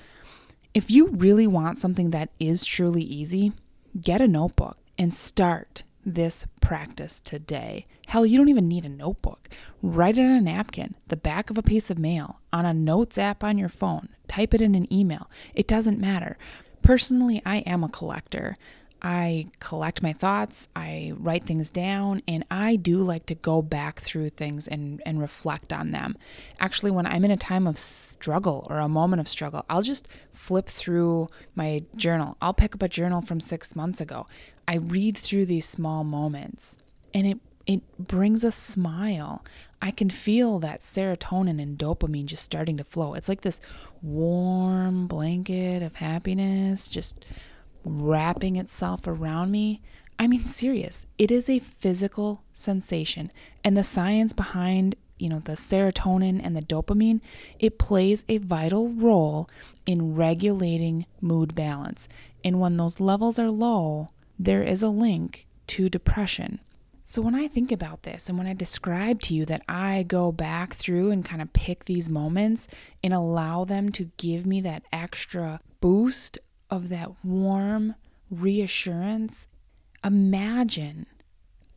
If 0.75 0.91
you 0.91 1.09
really 1.09 1.47
want 1.47 1.79
something 1.79 2.11
that 2.11 2.31
is 2.39 2.65
truly 2.65 3.03
easy, 3.03 3.53
get 4.01 4.21
a 4.21 4.29
notebook 4.29 4.77
and 4.99 5.15
start 5.15 5.83
this 6.05 6.47
practice 6.61 7.21
today. 7.21 7.87
Hell, 8.07 8.25
you 8.25 8.39
don't 8.39 8.49
even 8.49 8.69
need 8.69 8.85
a 8.85 8.89
notebook. 8.89 9.49
Write 9.83 10.19
it 10.19 10.23
on 10.23 10.31
a 10.31 10.41
napkin, 10.41 10.95
the 11.09 11.17
back 11.17 11.51
of 11.51 11.59
a 11.59 11.63
piece 11.63 11.91
of 11.91 11.99
mail, 11.99 12.41
on 12.53 12.65
a 12.65 12.75
notes 12.75 13.19
app 13.19 13.45
on 13.45 13.59
your 13.59 13.69
phone. 13.69 14.09
Type 14.29 14.55
it 14.55 14.61
in 14.61 14.75
an 14.75 14.93
email. 14.93 15.31
It 15.55 15.67
doesn't 15.67 16.01
matter. 16.01 16.39
Personally, 16.83 17.43
I 17.45 17.59
am 17.59 17.85
a 17.85 17.89
collector. 17.89 18.57
I 19.03 19.49
collect 19.61 20.03
my 20.03 20.13
thoughts, 20.13 20.69
I 20.77 21.13
write 21.17 21.45
things 21.45 21.71
down, 21.71 22.23
and 22.29 22.45
I 22.51 22.77
do 22.77 22.99
like 22.99 23.27
to 23.27 23.35
go 23.35 23.63
back 23.63 24.01
through 24.01 24.31
things 24.31 24.69
and, 24.69 25.03
and 25.07 25.21
reflect 25.21 25.73
on 25.73 25.91
them. 25.91 26.17
Actually, 26.59 26.91
when 26.91 27.07
I'm 27.07 27.25
in 27.25 27.31
a 27.31 27.37
time 27.37 27.67
of 27.67 27.79
struggle 27.79 28.67
or 28.69 28.79
a 28.79 28.89
moment 28.89 29.21
of 29.21 29.29
struggle, 29.29 29.65
I'll 29.71 29.83
just 29.83 30.09
flip 30.33 30.67
through 30.67 31.29
my 31.55 31.83
journal. 31.97 32.37
I'll 32.41 32.55
pick 32.55 32.75
up 32.75 32.83
a 32.83 32.89
journal 32.89 33.23
from 33.23 33.41
six 33.41 33.75
months 33.75 34.01
ago. 34.01 34.27
I 34.69 34.77
read 34.77 35.17
through 35.17 35.47
these 35.47 35.67
small 35.67 36.05
moments, 36.05 36.79
and 37.15 37.27
it 37.27 37.39
it 37.67 37.83
brings 37.99 38.43
a 38.43 38.51
smile. 38.51 39.45
I 39.81 39.93
can 39.93 40.11
feel 40.11 40.59
that 40.59 40.81
serotonin 40.81 41.63
and 41.63 41.79
dopamine 41.79 42.27
just 42.27 42.45
starting 42.45 42.77
to 42.79 42.85
flow. 42.85 43.15
It's 43.15 43.29
like 43.29 43.43
this 43.43 43.61
warm 44.03 45.07
blanket 45.07 45.83
of 45.83 45.97
happiness 45.97 46.89
just 46.89 47.25
wrapping 47.85 48.57
itself 48.57 49.07
around 49.07 49.51
me. 49.51 49.81
I 50.19 50.27
mean, 50.27 50.45
serious. 50.45 51.07
It 51.19 51.31
is 51.31 51.49
a 51.49 51.61
physical 51.61 52.43
sensation. 52.53 53.33
And 53.65 53.77
the 53.77 53.85
science 53.85 54.33
behind, 54.33 54.97
you 55.19 55.29
know, 55.29 55.41
the 55.41 55.53
serotonin 55.53 56.41
and 56.43 56.57
the 56.57 56.63
dopamine, 56.63 57.21
it 57.59 57.79
plays 57.79 58.25
a 58.29 58.39
vital 58.39 58.91
role 58.91 59.49
in 59.87 60.15
regulating 60.15 61.07
mood 61.21 61.55
balance. 61.55 62.09
And 62.45 62.61
when 62.61 62.77
those 62.77 63.01
levels 63.01 63.39
are 63.39 63.51
low, 63.51 64.11
there 64.39 64.63
is 64.63 64.83
a 64.83 64.89
link 64.89 65.47
to 65.69 65.89
depression. 65.89 66.61
So, 67.05 67.21
when 67.23 67.35
I 67.35 67.49
think 67.49 67.73
about 67.73 68.05
this 68.05 68.29
and 68.29 68.39
when 68.39 68.47
I 68.47 68.55
describe 68.55 69.21
to 69.23 69.35
you 69.35 69.45
that 69.47 69.63
I 69.69 70.05
go 70.05 70.31
back 70.31 70.75
through 70.75 71.11
and 71.11 71.25
kind 71.25 71.43
of 71.43 71.53
pick 71.53 71.87
these 71.87 72.09
moments 72.09 72.69
and 73.03 73.13
allow 73.13 73.65
them 73.65 73.91
to 73.93 74.11
give 74.17 74.47
me 74.47 74.61
that 74.61 74.85
extra 74.93 75.61
boost 75.81 76.39
of 76.71 76.89
that 76.89 77.11
warm 77.25 77.95
reassurance, 78.31 79.47
imagine, 80.05 81.07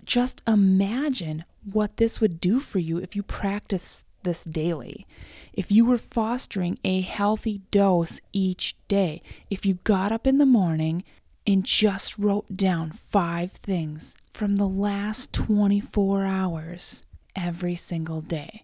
just 0.06 0.42
imagine 0.48 1.46
what 1.72 1.98
this 1.98 2.20
would 2.20 2.40
do 2.40 2.60
for 2.60 2.80
you 2.80 2.98
if 2.98 3.16
you 3.16 3.24
practice 3.24 4.04
this 4.24 4.44
daily. 4.44 5.06
If 5.54 5.72
you 5.72 5.86
were 5.86 5.98
fostering 5.98 6.80
a 6.84 7.02
healthy 7.02 7.62
dose 7.72 8.20
each 8.32 8.76
day, 8.88 9.22
if 9.50 9.66
you 9.66 9.76
got 9.84 10.12
up 10.12 10.26
in 10.26 10.38
the 10.38 10.46
morning 10.46 11.04
and 11.46 11.66
just 11.66 12.18
wrote 12.18 12.56
down 12.56 12.92
five 12.92 13.52
things 13.52 14.16
from 14.32 14.56
the 14.56 14.68
last 14.68 15.34
24 15.34 16.26
hours 16.26 17.04
every 17.36 17.76
single 17.76 18.22
day. 18.22 18.64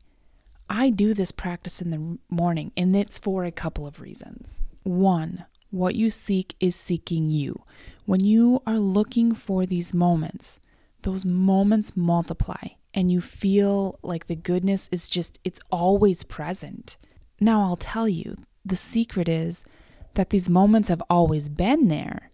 I 0.69 0.89
do 0.89 1.13
this 1.13 1.31
practice 1.31 1.81
in 1.81 1.89
the 1.89 2.19
morning, 2.29 2.71
and 2.77 2.95
it's 2.95 3.19
for 3.19 3.43
a 3.43 3.51
couple 3.51 3.87
of 3.87 3.99
reasons. 3.99 4.61
One, 4.83 5.45
what 5.71 5.95
you 5.95 6.09
seek 6.09 6.55
is 6.59 6.75
seeking 6.75 7.29
you. 7.29 7.63
When 8.05 8.19
you 8.19 8.61
are 8.65 8.79
looking 8.79 9.33
for 9.33 9.65
these 9.65 9.93
moments, 9.93 10.59
those 11.03 11.25
moments 11.25 11.95
multiply 11.95 12.69
and 12.93 13.11
you 13.11 13.21
feel 13.21 13.99
like 14.01 14.27
the 14.27 14.35
goodness 14.35 14.89
is 14.91 15.09
just, 15.09 15.39
it's 15.43 15.61
always 15.71 16.23
present. 16.23 16.97
Now, 17.39 17.61
I'll 17.61 17.75
tell 17.75 18.09
you, 18.09 18.35
the 18.65 18.75
secret 18.75 19.29
is 19.29 19.63
that 20.15 20.31
these 20.31 20.49
moments 20.49 20.89
have 20.89 21.03
always 21.09 21.49
been 21.49 21.87
there, 21.87 22.31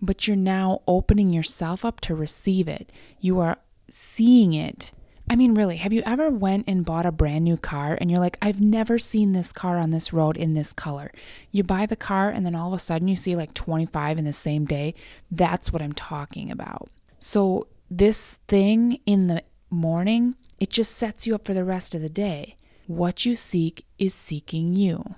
but 0.00 0.26
you're 0.26 0.36
now 0.36 0.82
opening 0.86 1.32
yourself 1.32 1.84
up 1.84 2.00
to 2.00 2.14
receive 2.14 2.68
it. 2.68 2.92
You 3.20 3.38
are 3.38 3.58
seeing 3.88 4.52
it. 4.52 4.92
I 5.32 5.34
mean, 5.34 5.54
really, 5.54 5.76
have 5.76 5.94
you 5.94 6.02
ever 6.04 6.28
went 6.28 6.68
and 6.68 6.84
bought 6.84 7.06
a 7.06 7.10
brand 7.10 7.44
new 7.44 7.56
car 7.56 7.96
and 7.98 8.10
you're 8.10 8.20
like, 8.20 8.36
I've 8.42 8.60
never 8.60 8.98
seen 8.98 9.32
this 9.32 9.50
car 9.50 9.78
on 9.78 9.90
this 9.90 10.12
road 10.12 10.36
in 10.36 10.52
this 10.52 10.74
color? 10.74 11.10
You 11.50 11.62
buy 11.62 11.86
the 11.86 11.96
car 11.96 12.28
and 12.28 12.44
then 12.44 12.54
all 12.54 12.68
of 12.68 12.74
a 12.74 12.78
sudden 12.78 13.08
you 13.08 13.16
see 13.16 13.34
like 13.34 13.54
25 13.54 14.18
in 14.18 14.26
the 14.26 14.34
same 14.34 14.66
day. 14.66 14.94
That's 15.30 15.72
what 15.72 15.80
I'm 15.80 15.94
talking 15.94 16.50
about. 16.50 16.90
So, 17.18 17.66
this 17.90 18.40
thing 18.46 19.00
in 19.06 19.28
the 19.28 19.42
morning, 19.70 20.34
it 20.60 20.68
just 20.68 20.92
sets 20.92 21.26
you 21.26 21.34
up 21.34 21.46
for 21.46 21.54
the 21.54 21.64
rest 21.64 21.94
of 21.94 22.02
the 22.02 22.10
day. 22.10 22.56
What 22.86 23.24
you 23.24 23.34
seek 23.34 23.86
is 23.98 24.12
seeking 24.12 24.74
you. 24.74 25.14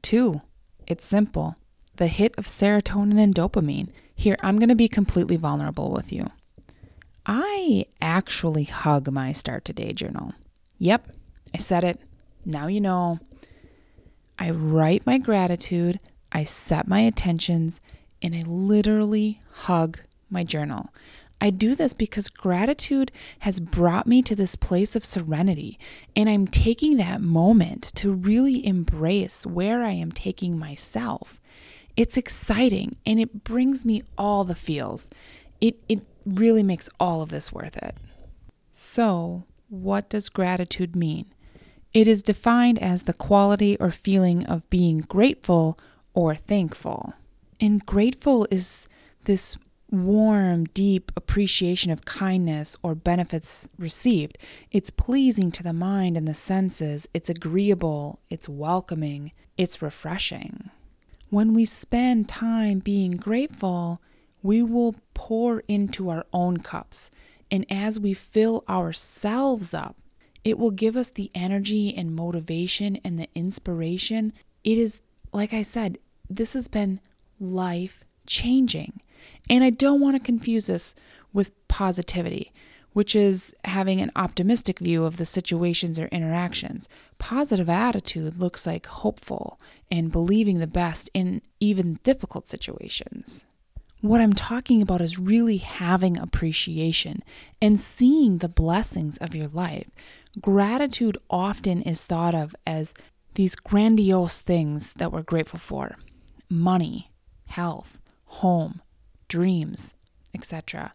Two, 0.00 0.40
it's 0.86 1.04
simple 1.04 1.56
the 1.96 2.06
hit 2.06 2.34
of 2.38 2.46
serotonin 2.46 3.22
and 3.22 3.34
dopamine. 3.34 3.90
Here, 4.14 4.38
I'm 4.40 4.58
going 4.58 4.70
to 4.70 4.74
be 4.74 4.88
completely 4.88 5.36
vulnerable 5.36 5.92
with 5.92 6.14
you. 6.14 6.28
I 7.26 7.84
actually 8.00 8.64
hug 8.64 9.10
my 9.10 9.32
Start 9.32 9.64
Today 9.64 9.92
journal. 9.92 10.32
Yep, 10.78 11.12
I 11.54 11.58
said 11.58 11.84
it. 11.84 12.00
Now 12.44 12.66
you 12.66 12.80
know. 12.80 13.20
I 14.38 14.50
write 14.50 15.04
my 15.04 15.18
gratitude, 15.18 16.00
I 16.32 16.44
set 16.44 16.88
my 16.88 17.00
intentions, 17.00 17.80
and 18.22 18.34
I 18.34 18.42
literally 18.46 19.42
hug 19.52 19.98
my 20.30 20.44
journal. 20.44 20.94
I 21.42 21.50
do 21.50 21.74
this 21.74 21.94
because 21.94 22.28
gratitude 22.28 23.12
has 23.40 23.60
brought 23.60 24.06
me 24.06 24.22
to 24.22 24.34
this 24.34 24.56
place 24.56 24.96
of 24.96 25.04
serenity, 25.04 25.78
and 26.14 26.28
I'm 26.28 26.46
taking 26.46 26.96
that 26.96 27.20
moment 27.20 27.92
to 27.96 28.12
really 28.12 28.64
embrace 28.66 29.46
where 29.46 29.82
I 29.82 29.92
am 29.92 30.12
taking 30.12 30.58
myself. 30.58 31.40
It's 31.96 32.16
exciting 32.16 32.96
and 33.04 33.18
it 33.20 33.44
brings 33.44 33.84
me 33.84 34.02
all 34.16 34.44
the 34.44 34.54
feels. 34.54 35.10
It, 35.60 35.76
it 35.88 36.09
really 36.24 36.62
makes 36.62 36.88
all 36.98 37.22
of 37.22 37.30
this 37.30 37.52
worth 37.52 37.76
it. 37.76 37.96
So, 38.72 39.44
what 39.68 40.08
does 40.08 40.28
gratitude 40.28 40.96
mean? 40.96 41.26
It 41.92 42.06
is 42.06 42.22
defined 42.22 42.78
as 42.78 43.02
the 43.02 43.12
quality 43.12 43.76
or 43.78 43.90
feeling 43.90 44.46
of 44.46 44.68
being 44.70 44.98
grateful 44.98 45.78
or 46.14 46.34
thankful. 46.34 47.14
And 47.60 47.84
grateful 47.84 48.46
is 48.50 48.86
this 49.24 49.56
warm, 49.90 50.64
deep 50.66 51.10
appreciation 51.16 51.90
of 51.90 52.04
kindness 52.04 52.76
or 52.82 52.94
benefits 52.94 53.68
received. 53.76 54.38
It's 54.70 54.90
pleasing 54.90 55.50
to 55.52 55.62
the 55.62 55.72
mind 55.72 56.16
and 56.16 56.28
the 56.28 56.34
senses, 56.34 57.08
it's 57.12 57.28
agreeable, 57.28 58.20
it's 58.30 58.48
welcoming, 58.48 59.32
it's 59.56 59.82
refreshing. 59.82 60.70
When 61.28 61.54
we 61.54 61.64
spend 61.64 62.28
time 62.28 62.78
being 62.78 63.12
grateful, 63.12 64.00
we 64.42 64.62
will 64.62 64.94
pour 65.20 65.62
into 65.68 66.08
our 66.08 66.24
own 66.32 66.56
cups. 66.56 67.10
And 67.50 67.66
as 67.70 68.00
we 68.00 68.14
fill 68.14 68.64
ourselves 68.66 69.74
up, 69.74 69.96
it 70.44 70.58
will 70.58 70.70
give 70.70 70.96
us 70.96 71.10
the 71.10 71.30
energy 71.34 71.94
and 71.94 72.16
motivation 72.16 72.96
and 73.04 73.20
the 73.20 73.28
inspiration. 73.34 74.32
It 74.64 74.78
is, 74.78 75.02
like 75.30 75.52
I 75.52 75.60
said, 75.60 75.98
this 76.30 76.54
has 76.54 76.68
been 76.68 77.00
life 77.38 78.02
changing. 78.26 79.02
And 79.50 79.62
I 79.62 79.68
don't 79.68 80.00
want 80.00 80.16
to 80.16 80.24
confuse 80.24 80.68
this 80.68 80.94
with 81.34 81.52
positivity, 81.68 82.50
which 82.94 83.14
is 83.14 83.54
having 83.66 84.00
an 84.00 84.12
optimistic 84.16 84.78
view 84.78 85.04
of 85.04 85.18
the 85.18 85.26
situations 85.26 85.98
or 85.98 86.06
interactions. 86.06 86.88
Positive 87.18 87.68
attitude 87.68 88.38
looks 88.38 88.66
like 88.66 88.86
hopeful 88.86 89.60
and 89.90 90.10
believing 90.10 90.60
the 90.60 90.66
best 90.66 91.10
in 91.12 91.42
even 91.60 92.00
difficult 92.04 92.48
situations. 92.48 93.44
What 94.00 94.22
I'm 94.22 94.32
talking 94.32 94.80
about 94.80 95.02
is 95.02 95.18
really 95.18 95.58
having 95.58 96.16
appreciation 96.16 97.22
and 97.60 97.78
seeing 97.78 98.38
the 98.38 98.48
blessings 98.48 99.18
of 99.18 99.34
your 99.34 99.48
life. 99.48 99.90
Gratitude 100.40 101.18
often 101.28 101.82
is 101.82 102.06
thought 102.06 102.34
of 102.34 102.56
as 102.66 102.94
these 103.34 103.54
grandiose 103.54 104.40
things 104.40 104.94
that 104.94 105.12
we're 105.12 105.22
grateful 105.22 105.58
for 105.58 105.96
money, 106.48 107.10
health, 107.46 107.98
home, 108.24 108.80
dreams, 109.28 109.94
etc. 110.34 110.94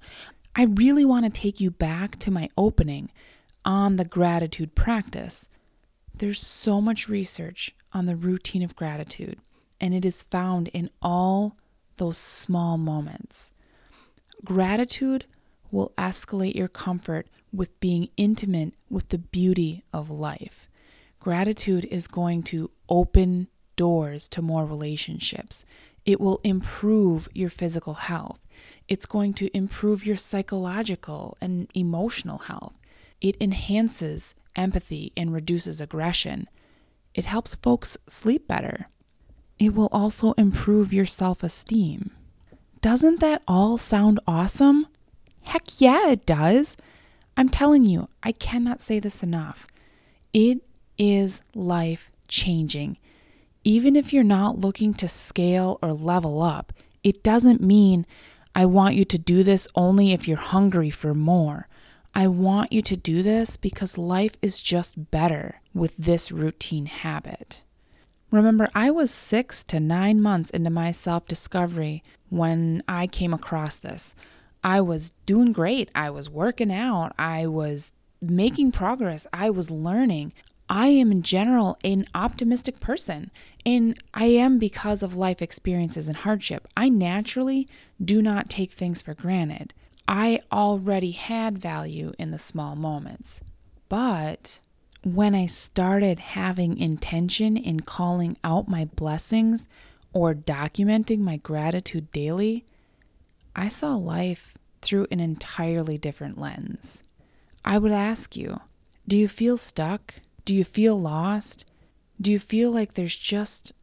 I 0.55 0.63
really 0.63 1.05
want 1.05 1.25
to 1.25 1.41
take 1.41 1.59
you 1.59 1.69
back 1.69 2.17
to 2.19 2.31
my 2.31 2.49
opening 2.57 3.11
on 3.63 3.97
the 3.97 4.05
gratitude 4.05 4.73
practice. 4.73 5.47
There's 6.17 6.41
so 6.41 6.81
much 6.81 7.07
research 7.07 7.75
on 7.93 8.05
the 8.05 8.15
routine 8.15 8.63
of 8.63 8.75
gratitude, 8.75 9.37
and 9.79 9.93
it 9.93 10.05
is 10.05 10.23
found 10.23 10.69
in 10.69 10.89
all 11.01 11.55
those 11.97 12.17
small 12.17 12.77
moments. 12.77 13.51
Gratitude 14.43 15.25
will 15.71 15.93
escalate 15.97 16.55
your 16.55 16.67
comfort 16.67 17.27
with 17.51 17.79
being 17.79 18.09
intimate 18.17 18.73
with 18.89 19.09
the 19.09 19.17
beauty 19.17 19.83
of 19.93 20.09
life. 20.09 20.67
Gratitude 21.19 21.85
is 21.89 22.07
going 22.07 22.43
to 22.43 22.69
open 22.89 23.47
doors 23.75 24.27
to 24.29 24.41
more 24.41 24.65
relationships. 24.65 25.65
It 26.05 26.21
will 26.21 26.39
improve 26.43 27.27
your 27.33 27.49
physical 27.49 27.95
health. 27.95 28.39
It's 28.87 29.05
going 29.05 29.33
to 29.35 29.55
improve 29.57 30.05
your 30.05 30.17
psychological 30.17 31.37
and 31.41 31.69
emotional 31.73 32.37
health. 32.37 32.73
It 33.21 33.35
enhances 33.41 34.35
empathy 34.55 35.11
and 35.17 35.33
reduces 35.33 35.81
aggression. 35.81 36.47
It 37.13 37.25
helps 37.25 37.55
folks 37.55 37.97
sleep 38.07 38.47
better. 38.47 38.87
It 39.57 39.73
will 39.73 39.89
also 39.91 40.33
improve 40.33 40.91
your 40.93 41.05
self 41.05 41.43
esteem. 41.43 42.11
Doesn't 42.81 43.19
that 43.19 43.41
all 43.47 43.77
sound 43.77 44.19
awesome? 44.27 44.87
Heck 45.43 45.79
yeah, 45.79 46.09
it 46.09 46.25
does. 46.25 46.75
I'm 47.37 47.49
telling 47.49 47.85
you, 47.85 48.09
I 48.23 48.31
cannot 48.31 48.81
say 48.81 48.99
this 48.99 49.23
enough. 49.23 49.67
It 50.33 50.61
is 50.97 51.41
life 51.53 52.11
changing. 52.27 52.97
Even 53.63 53.95
if 53.95 54.13
you're 54.13 54.23
not 54.23 54.59
looking 54.59 54.93
to 54.95 55.07
scale 55.07 55.79
or 55.81 55.91
level 55.93 56.41
up, 56.41 56.71
it 57.03 57.23
doesn't 57.23 57.61
mean 57.61 58.05
I 58.53 58.65
want 58.65 58.95
you 58.95 59.03
to 59.05 59.17
do 59.17 59.43
this 59.43 59.67
only 59.75 60.13
if 60.13 60.27
you're 60.27 60.37
hungry 60.37 60.89
for 60.89 61.13
more. 61.13 61.67
I 62.13 62.27
want 62.27 62.71
you 62.71 62.81
to 62.83 62.95
do 62.95 63.21
this 63.21 63.57
because 63.57 63.97
life 63.97 64.31
is 64.41 64.61
just 64.61 65.11
better 65.11 65.61
with 65.73 65.97
this 65.97 66.31
routine 66.31 66.85
habit. 66.85 67.63
Remember, 68.31 68.69
I 68.75 68.91
was 68.91 69.11
six 69.11 69.63
to 69.65 69.79
nine 69.79 70.21
months 70.21 70.49
into 70.49 70.69
my 70.69 70.91
self 70.91 71.27
discovery 71.27 72.03
when 72.29 72.83
I 72.87 73.07
came 73.07 73.33
across 73.33 73.77
this. 73.77 74.15
I 74.63 74.81
was 74.81 75.11
doing 75.25 75.51
great. 75.51 75.89
I 75.93 76.09
was 76.09 76.29
working 76.29 76.73
out. 76.73 77.13
I 77.19 77.47
was 77.47 77.91
making 78.21 78.71
progress. 78.71 79.27
I 79.31 79.49
was 79.49 79.69
learning. 79.69 80.33
I 80.67 80.87
am 80.87 81.11
in 81.11 81.21
general 81.21 81.77
an 81.83 82.07
optimistic 82.15 82.79
person, 82.79 83.29
and 83.65 84.01
I 84.15 84.25
am 84.25 84.57
because 84.57 85.03
of 85.03 85.15
life 85.15 85.41
experiences 85.41 86.07
and 86.07 86.17
hardship. 86.17 86.67
I 86.75 86.89
naturally 86.89 87.67
do 88.03 88.21
not 88.21 88.49
take 88.49 88.71
things 88.71 89.03
for 89.03 89.13
granted. 89.13 89.75
I 90.07 90.39
already 90.51 91.11
had 91.11 91.59
value 91.59 92.13
in 92.17 92.31
the 92.31 92.39
small 92.39 92.75
moments. 92.75 93.41
But 93.89 94.61
when 95.05 95.35
I 95.35 95.45
started 95.45 96.17
having 96.17 96.79
intention 96.79 97.57
in 97.57 97.81
calling 97.81 98.37
out 98.43 98.67
my 98.67 98.85
blessings 98.85 99.67
or 100.13 100.33
documenting 100.33 101.19
my 101.19 101.37
gratitude 101.37 102.11
daily, 102.11 102.65
I 103.55 103.67
saw 103.67 103.95
life 103.95 104.55
through 104.81 105.05
an 105.11 105.19
entirely 105.19 105.99
different 105.99 106.39
lens. 106.39 107.03
I 107.63 107.77
would 107.77 107.91
ask 107.91 108.35
you, 108.35 108.61
do 109.07 109.15
you 109.15 109.27
feel 109.27 109.57
stuck? 109.57 110.15
Do 110.43 110.55
you 110.55 110.63
feel 110.63 110.99
lost? 110.99 111.65
Do 112.19 112.31
you 112.31 112.39
feel 112.39 112.71
like 112.71 112.95
there's 112.95 113.15
just 113.15 113.73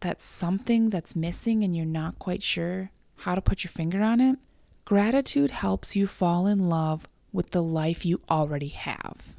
that 0.00 0.20
something 0.20 0.90
that's 0.90 1.16
missing 1.16 1.64
and 1.64 1.74
you're 1.74 1.86
not 1.86 2.18
quite 2.18 2.42
sure 2.42 2.90
how 3.20 3.34
to 3.34 3.40
put 3.40 3.64
your 3.64 3.70
finger 3.70 4.02
on 4.02 4.20
it? 4.20 4.38
Gratitude 4.84 5.52
helps 5.52 5.96
you 5.96 6.06
fall 6.06 6.46
in 6.46 6.68
love 6.68 7.08
with 7.32 7.52
the 7.52 7.62
life 7.62 8.04
you 8.04 8.20
already 8.28 8.68
have. 8.68 9.36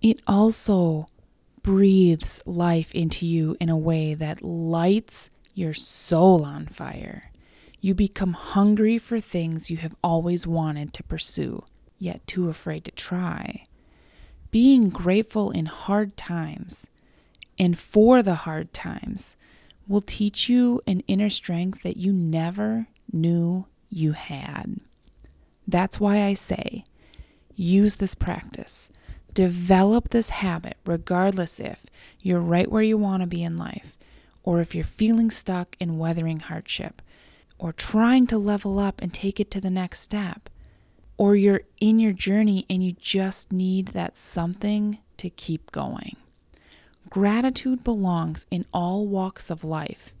It 0.00 0.20
also 0.26 1.08
breathes 1.62 2.42
life 2.46 2.92
into 2.94 3.26
you 3.26 3.56
in 3.60 3.68
a 3.68 3.76
way 3.76 4.14
that 4.14 4.42
lights 4.42 5.30
your 5.54 5.74
soul 5.74 6.44
on 6.44 6.66
fire. 6.66 7.30
You 7.80 7.94
become 7.94 8.32
hungry 8.32 8.98
for 8.98 9.20
things 9.20 9.70
you 9.70 9.78
have 9.78 9.94
always 10.02 10.46
wanted 10.46 10.94
to 10.94 11.02
pursue, 11.02 11.64
yet 11.98 12.26
too 12.26 12.48
afraid 12.48 12.84
to 12.84 12.90
try. 12.90 13.64
Being 14.50 14.88
grateful 14.88 15.50
in 15.50 15.66
hard 15.66 16.16
times 16.16 16.86
and 17.58 17.78
for 17.78 18.22
the 18.22 18.36
hard 18.36 18.72
times 18.72 19.36
will 19.86 20.00
teach 20.00 20.48
you 20.48 20.80
an 20.86 21.00
inner 21.08 21.28
strength 21.30 21.82
that 21.82 21.96
you 21.98 22.12
never 22.12 22.86
knew 23.12 23.66
you 23.90 24.12
had. 24.12 24.80
That's 25.66 26.00
why 26.00 26.22
I 26.22 26.34
say 26.34 26.84
use 27.54 27.96
this 27.96 28.14
practice. 28.14 28.88
Develop 29.34 30.08
this 30.08 30.30
habit, 30.30 30.76
regardless 30.84 31.60
if 31.60 31.84
you're 32.20 32.40
right 32.40 32.70
where 32.70 32.82
you 32.82 32.98
want 32.98 33.22
to 33.22 33.26
be 33.26 33.42
in 33.42 33.56
life, 33.56 33.96
or 34.42 34.60
if 34.60 34.74
you're 34.74 34.84
feeling 34.84 35.30
stuck 35.30 35.76
in 35.78 35.98
weathering 35.98 36.40
hardship, 36.40 37.00
or 37.58 37.72
trying 37.72 38.26
to 38.26 38.38
level 38.38 38.78
up 38.78 39.00
and 39.00 39.12
take 39.12 39.38
it 39.38 39.50
to 39.52 39.60
the 39.60 39.70
next 39.70 40.00
step, 40.00 40.48
or 41.16 41.36
you're 41.36 41.62
in 41.80 41.98
your 41.98 42.12
journey 42.12 42.64
and 42.70 42.82
you 42.82 42.92
just 42.92 43.52
need 43.52 43.88
that 43.88 44.16
something 44.16 44.98
to 45.18 45.28
keep 45.28 45.70
going. 45.70 46.16
Gratitude 47.10 47.84
belongs 47.84 48.46
in 48.50 48.64
all 48.72 49.06
walks 49.06 49.50
of 49.50 49.62
life 49.62 50.14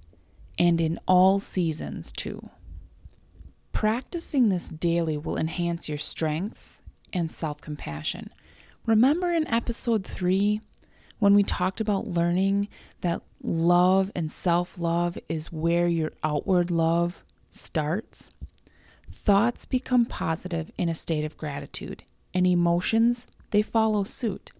and 0.58 0.80
in 0.80 1.00
all 1.08 1.40
seasons 1.40 2.12
too. 2.12 2.50
Practicing 3.72 4.50
this 4.50 4.68
daily 4.68 5.16
will 5.16 5.38
enhance 5.38 5.88
your 5.88 5.96
strengths 5.96 6.82
and 7.12 7.30
self 7.30 7.60
compassion. 7.62 8.30
Remember 8.86 9.30
in 9.30 9.46
episode 9.48 10.04
three 10.04 10.60
when 11.18 11.34
we 11.34 11.42
talked 11.42 11.80
about 11.80 12.08
learning 12.08 12.68
that 13.02 13.22
love 13.42 14.10
and 14.14 14.30
self 14.30 14.78
love 14.78 15.18
is 15.28 15.52
where 15.52 15.86
your 15.86 16.12
outward 16.24 16.70
love 16.70 17.22
starts? 17.50 18.32
Thoughts 19.12 19.66
become 19.66 20.06
positive 20.06 20.70
in 20.78 20.88
a 20.88 20.94
state 20.94 21.24
of 21.24 21.36
gratitude, 21.36 22.04
and 22.32 22.46
emotions, 22.46 23.26
they 23.50 23.60
follow 23.60 24.04
suit. 24.04 24.52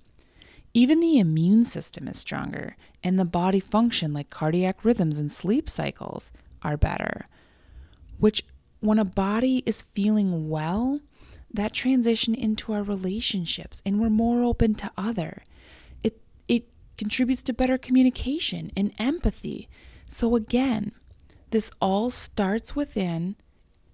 Even 0.75 1.01
the 1.01 1.19
immune 1.19 1.65
system 1.65 2.07
is 2.07 2.19
stronger, 2.19 2.77
and 3.03 3.19
the 3.19 3.25
body 3.25 3.61
function, 3.61 4.13
like 4.13 4.29
cardiac 4.29 4.85
rhythms 4.85 5.19
and 5.19 5.33
sleep 5.33 5.69
cycles, 5.69 6.31
are 6.63 6.77
better. 6.77 7.27
Which, 8.19 8.45
when 8.81 8.99
a 8.99 9.05
body 9.05 9.63
is 9.67 9.85
feeling 9.95 10.51
well, 10.51 11.01
that 11.53 11.73
transition 11.73 12.35
into 12.35 12.73
our 12.73 12.83
relationships 12.83 13.83
and 13.85 14.01
we're 14.01 14.11
more 14.11 14.43
open 14.43 14.75
to 14.77 14.91
other. 14.97 15.45
It 16.03 16.21
it 16.49 16.69
contributes 16.97 17.43
to 17.45 17.53
better 17.53 17.79
communication 17.79 18.71
and 18.77 18.93
empathy. 18.99 19.69
So 20.09 20.37
again, 20.37 20.93
this 21.51 21.71
all 21.81 22.11
starts 22.11 22.77
within 22.77 23.37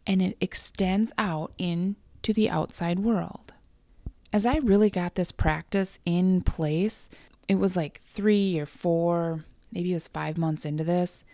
and 0.06 0.22
it 0.22 0.36
extends 0.40 1.12
out 1.18 1.52
into 1.58 2.32
the 2.32 2.50
outside 2.50 3.00
world. 3.00 3.52
As 4.32 4.44
I 4.44 4.56
really 4.58 4.90
got 4.90 5.14
this 5.14 5.32
practice 5.32 5.98
in 6.04 6.42
place, 6.42 7.08
it 7.48 7.56
was 7.56 7.76
like 7.76 8.02
3 8.04 8.58
or 8.58 8.66
4, 8.66 9.44
maybe 9.72 9.92
it 9.92 9.94
was 9.94 10.08
5 10.08 10.36
months 10.36 10.64
into 10.64 10.84
this. 10.84 11.24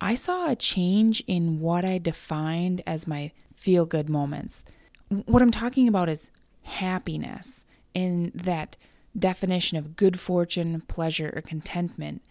I 0.00 0.14
saw 0.14 0.50
a 0.50 0.56
change 0.56 1.22
in 1.26 1.60
what 1.60 1.84
I 1.84 1.98
defined 1.98 2.82
as 2.86 3.06
my 3.06 3.32
feel 3.54 3.86
good 3.86 4.08
moments 4.08 4.64
what 5.08 5.42
I'm 5.42 5.50
talking 5.50 5.88
about 5.88 6.08
is 6.08 6.30
happiness 6.62 7.64
in 7.94 8.32
that 8.34 8.76
definition 9.18 9.78
of 9.78 9.96
good 9.96 10.20
fortune, 10.20 10.80
pleasure, 10.82 11.32
or 11.34 11.42
contentment. 11.42 12.22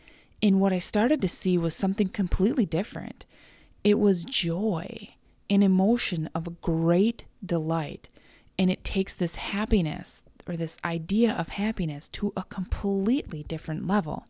And 0.42 0.60
what 0.60 0.74
I 0.74 0.80
started 0.80 1.22
to 1.22 1.28
see 1.28 1.58
was 1.58 1.76
something 1.76 2.10
completely 2.10 2.66
different. 2.66 3.26
It 3.84 4.00
was 4.00 4.24
joy, 4.24 5.10
an 5.50 5.64
emotion 5.64 6.30
of 6.36 6.62
great 6.62 7.26
delight. 7.44 8.10
And 8.60 8.70
it 8.70 8.84
takes 8.84 9.14
this 9.14 9.36
happiness 9.36 10.24
or 10.48 10.56
this 10.56 10.78
idea 10.86 11.34
of 11.34 11.50
happiness 11.50 12.08
to 12.10 12.34
a 12.38 12.44
completely 12.44 13.44
different 13.44 13.88
level. 13.88 14.28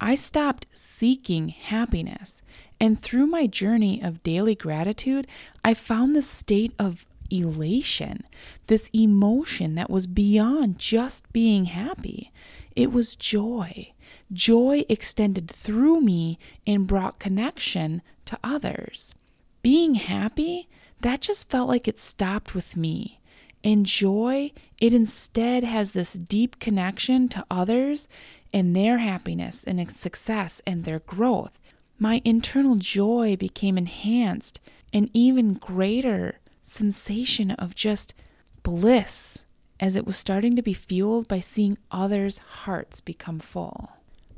I 0.00 0.14
stopped 0.14 0.66
seeking 0.72 1.48
happiness. 1.48 2.42
And 2.80 3.00
through 3.00 3.26
my 3.26 3.46
journey 3.46 4.02
of 4.02 4.22
daily 4.22 4.54
gratitude, 4.54 5.26
I 5.64 5.74
found 5.74 6.14
the 6.14 6.22
state 6.22 6.72
of 6.78 7.06
elation, 7.32 8.24
this 8.66 8.90
emotion 8.92 9.74
that 9.74 9.90
was 9.90 10.06
beyond 10.06 10.78
just 10.78 11.32
being 11.32 11.66
happy. 11.66 12.32
It 12.76 12.92
was 12.92 13.16
joy. 13.16 13.92
Joy 14.32 14.84
extended 14.88 15.50
through 15.50 16.00
me 16.00 16.38
and 16.66 16.86
brought 16.86 17.18
connection 17.18 18.02
to 18.26 18.38
others. 18.44 19.14
Being 19.62 19.94
happy, 19.96 20.68
that 21.00 21.20
just 21.20 21.50
felt 21.50 21.68
like 21.68 21.88
it 21.88 21.98
stopped 21.98 22.54
with 22.54 22.76
me. 22.76 23.20
And 23.64 23.86
joy, 23.86 24.52
it 24.80 24.92
instead 24.92 25.62
has 25.62 25.92
this 25.92 26.14
deep 26.14 26.58
connection 26.58 27.28
to 27.28 27.44
others 27.50 28.08
and 28.52 28.74
their 28.74 28.98
happiness 28.98 29.64
and 29.64 29.88
success 29.90 30.60
and 30.66 30.84
their 30.84 30.98
growth. 31.00 31.58
My 31.98 32.20
internal 32.24 32.76
joy 32.76 33.36
became 33.36 33.78
enhanced 33.78 34.60
and 34.92 35.08
even 35.14 35.54
greater 35.54 36.40
sensation 36.72 37.50
of 37.52 37.74
just 37.74 38.14
bliss 38.62 39.44
as 39.78 39.96
it 39.96 40.06
was 40.06 40.16
starting 40.16 40.56
to 40.56 40.62
be 40.62 40.72
fueled 40.72 41.28
by 41.28 41.40
seeing 41.40 41.76
others' 41.90 42.38
hearts 42.38 43.00
become 43.00 43.38
full. 43.38 43.90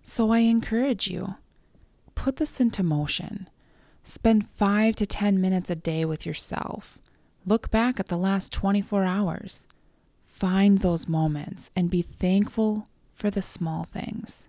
So 0.02 0.30
I 0.30 0.40
encourage 0.40 1.08
you 1.08 1.36
put 2.14 2.36
this 2.36 2.60
into 2.60 2.82
motion. 2.82 3.48
Spend 4.02 4.48
five 4.50 4.96
to 4.96 5.06
10 5.06 5.40
minutes 5.40 5.70
a 5.70 5.76
day 5.76 6.04
with 6.04 6.24
yourself. 6.24 6.98
Look 7.46 7.70
back 7.70 8.00
at 8.00 8.08
the 8.08 8.16
last 8.16 8.52
24 8.52 9.04
hours. 9.04 9.66
Find 10.24 10.78
those 10.78 11.08
moments 11.08 11.70
and 11.76 11.90
be 11.90 12.02
thankful 12.02 12.88
for 13.14 13.30
the 13.30 13.42
small 13.42 13.84
things. 13.84 14.48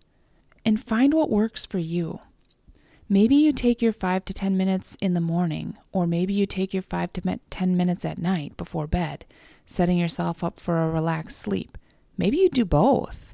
And 0.63 0.83
find 0.83 1.13
what 1.13 1.29
works 1.29 1.65
for 1.65 1.79
you. 1.79 2.19
Maybe 3.07 3.35
you 3.35 3.51
take 3.51 3.81
your 3.81 3.93
five 3.93 4.25
to 4.25 4.33
10 4.33 4.57
minutes 4.57 4.97
in 4.99 5.13
the 5.13 5.21
morning, 5.21 5.77
or 5.91 6.07
maybe 6.07 6.33
you 6.33 6.45
take 6.45 6.73
your 6.73 6.81
five 6.81 7.13
to 7.13 7.39
10 7.49 7.77
minutes 7.77 8.03
at 8.03 8.17
night 8.17 8.57
before 8.57 8.87
bed, 8.87 9.25
setting 9.65 9.99
yourself 9.99 10.43
up 10.43 10.59
for 10.59 10.79
a 10.79 10.89
relaxed 10.89 11.37
sleep. 11.37 11.77
Maybe 12.17 12.37
you 12.37 12.49
do 12.49 12.65
both. 12.65 13.33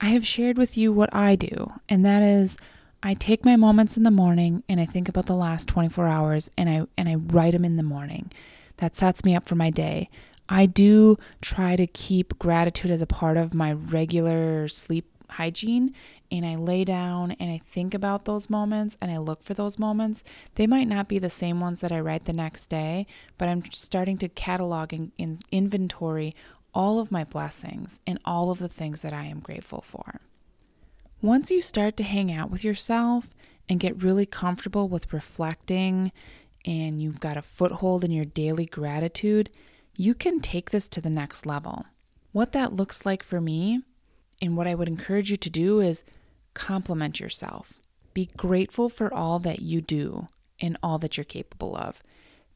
I 0.00 0.06
have 0.06 0.26
shared 0.26 0.56
with 0.56 0.78
you 0.78 0.92
what 0.92 1.14
I 1.14 1.36
do, 1.36 1.72
and 1.88 2.04
that 2.06 2.22
is 2.22 2.56
I 3.02 3.14
take 3.14 3.44
my 3.44 3.56
moments 3.56 3.96
in 3.96 4.02
the 4.02 4.10
morning 4.10 4.64
and 4.68 4.80
I 4.80 4.84
think 4.84 5.08
about 5.08 5.26
the 5.26 5.34
last 5.34 5.68
24 5.68 6.08
hours 6.08 6.50
and 6.56 6.68
I 6.68 6.86
and 6.96 7.08
I 7.08 7.14
write 7.14 7.52
them 7.52 7.64
in 7.64 7.76
the 7.76 7.82
morning. 7.82 8.30
That 8.78 8.96
sets 8.96 9.24
me 9.24 9.36
up 9.36 9.46
for 9.46 9.54
my 9.54 9.70
day. 9.70 10.08
I 10.48 10.66
do 10.66 11.18
try 11.40 11.76
to 11.76 11.86
keep 11.86 12.38
gratitude 12.38 12.90
as 12.90 13.02
a 13.02 13.06
part 13.06 13.36
of 13.36 13.54
my 13.54 13.72
regular 13.72 14.66
sleep 14.68 15.06
hygiene 15.30 15.94
and 16.30 16.44
I 16.44 16.56
lay 16.56 16.84
down 16.84 17.32
and 17.32 17.50
I 17.50 17.60
think 17.70 17.94
about 17.94 18.24
those 18.24 18.50
moments 18.50 18.96
and 19.00 19.10
I 19.10 19.18
look 19.18 19.42
for 19.42 19.54
those 19.54 19.78
moments, 19.78 20.24
they 20.54 20.66
might 20.66 20.88
not 20.88 21.08
be 21.08 21.18
the 21.18 21.30
same 21.30 21.60
ones 21.60 21.80
that 21.80 21.92
I 21.92 22.00
write 22.00 22.24
the 22.24 22.32
next 22.32 22.68
day, 22.68 23.06
but 23.36 23.48
I'm 23.48 23.64
starting 23.72 24.18
to 24.18 24.28
catalog 24.28 24.92
and, 24.92 25.12
inventory 25.50 26.34
all 26.74 26.98
of 26.98 27.10
my 27.10 27.24
blessings 27.24 28.00
and 28.06 28.18
all 28.24 28.50
of 28.50 28.58
the 28.58 28.68
things 28.68 29.02
that 29.02 29.12
I 29.12 29.24
am 29.24 29.40
grateful 29.40 29.80
for. 29.80 30.20
Once 31.20 31.50
you 31.50 31.60
start 31.60 31.96
to 31.96 32.04
hang 32.04 32.30
out 32.30 32.50
with 32.50 32.62
yourself 32.62 33.28
and 33.68 33.80
get 33.80 34.02
really 34.02 34.26
comfortable 34.26 34.88
with 34.88 35.12
reflecting 35.12 36.12
and 36.64 37.02
you've 37.02 37.20
got 37.20 37.36
a 37.36 37.42
foothold 37.42 38.04
in 38.04 38.10
your 38.10 38.24
daily 38.24 38.66
gratitude, 38.66 39.50
you 39.96 40.14
can 40.14 40.38
take 40.40 40.70
this 40.70 40.88
to 40.88 41.00
the 41.00 41.10
next 41.10 41.46
level. 41.46 41.86
What 42.32 42.52
that 42.52 42.74
looks 42.74 43.04
like 43.04 43.22
for 43.22 43.40
me 43.40 43.82
and 44.40 44.56
what 44.56 44.66
I 44.66 44.74
would 44.74 44.88
encourage 44.88 45.30
you 45.30 45.36
to 45.38 45.50
do 45.50 45.80
is 45.80 46.04
compliment 46.58 47.20
yourself. 47.20 47.80
Be 48.14 48.28
grateful 48.36 48.88
for 48.88 49.14
all 49.14 49.38
that 49.38 49.60
you 49.60 49.80
do 49.80 50.26
and 50.60 50.76
all 50.82 50.98
that 50.98 51.16
you're 51.16 51.24
capable 51.24 51.76
of. 51.76 52.02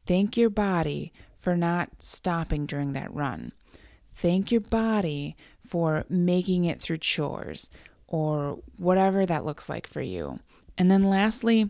Thank 0.05 0.35
your 0.35 0.49
body 0.49 1.13
for 1.39 1.55
not 1.55 1.89
stopping 1.99 2.65
during 2.65 2.91
that 2.93 3.13
run. 3.13 3.53
Thank 4.13 4.51
your 4.51 4.61
body 4.61 5.37
for 5.65 6.03
making 6.09 6.65
it 6.65 6.81
through 6.81 6.97
chores 6.97 7.69
or 8.07 8.59
whatever 8.77 9.25
that 9.25 9.45
looks 9.45 9.69
like 9.69 9.87
for 9.87 10.01
you. 10.01 10.39
And 10.77 10.91
then, 10.91 11.03
lastly, 11.03 11.69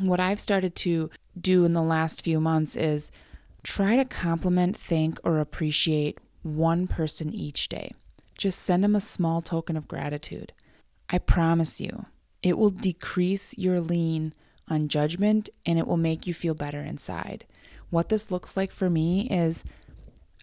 what 0.00 0.20
I've 0.20 0.40
started 0.40 0.74
to 0.76 1.10
do 1.38 1.66
in 1.66 1.74
the 1.74 1.82
last 1.82 2.24
few 2.24 2.40
months 2.40 2.76
is 2.76 3.10
try 3.62 3.96
to 3.96 4.06
compliment, 4.06 4.76
thank, 4.76 5.18
or 5.22 5.38
appreciate 5.38 6.18
one 6.42 6.86
person 6.86 7.32
each 7.32 7.68
day. 7.68 7.92
Just 8.38 8.60
send 8.60 8.82
them 8.82 8.96
a 8.96 9.00
small 9.00 9.42
token 9.42 9.76
of 9.76 9.86
gratitude. 9.86 10.52
I 11.10 11.18
promise 11.18 11.80
you, 11.80 12.06
It 12.42 12.58
will 12.58 12.70
decrease 12.70 13.56
your 13.56 13.80
lean 13.80 14.34
on 14.68 14.88
judgment 14.88 15.48
and 15.64 15.78
it 15.78 15.86
will 15.86 15.96
make 15.96 16.26
you 16.26 16.34
feel 16.34 16.54
better 16.54 16.80
inside. 16.80 17.46
What 17.90 18.08
this 18.08 18.30
looks 18.30 18.56
like 18.56 18.72
for 18.72 18.90
me 18.90 19.28
is 19.30 19.64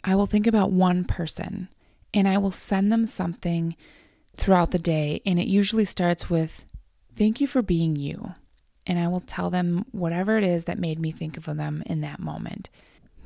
I 0.04 0.16
will 0.16 0.26
think 0.26 0.48
about 0.48 0.72
one 0.72 1.06
person 1.06 1.70
and 2.14 2.28
I 2.28 2.38
will 2.38 2.52
send 2.52 2.92
them 2.92 3.06
something 3.06 3.76
throughout 4.36 4.72
the 4.72 4.80
day. 4.80 5.22
And 5.26 5.38
it 5.40 5.48
usually 5.48 5.86
starts 5.86 6.30
with, 6.30 6.66
Thank 7.16 7.42
you 7.42 7.48
for 7.48 7.62
being 7.62 7.96
you. 7.96 8.34
And 8.88 8.98
I 8.98 9.08
will 9.08 9.20
tell 9.20 9.50
them 9.50 9.86
whatever 9.92 10.38
it 10.38 10.44
is 10.44 10.66
that 10.66 10.80
made 10.80 11.00
me 11.00 11.12
think 11.12 11.38
of 11.38 11.46
them 11.46 11.84
in 11.86 12.02
that 12.02 12.20
moment. 12.20 12.70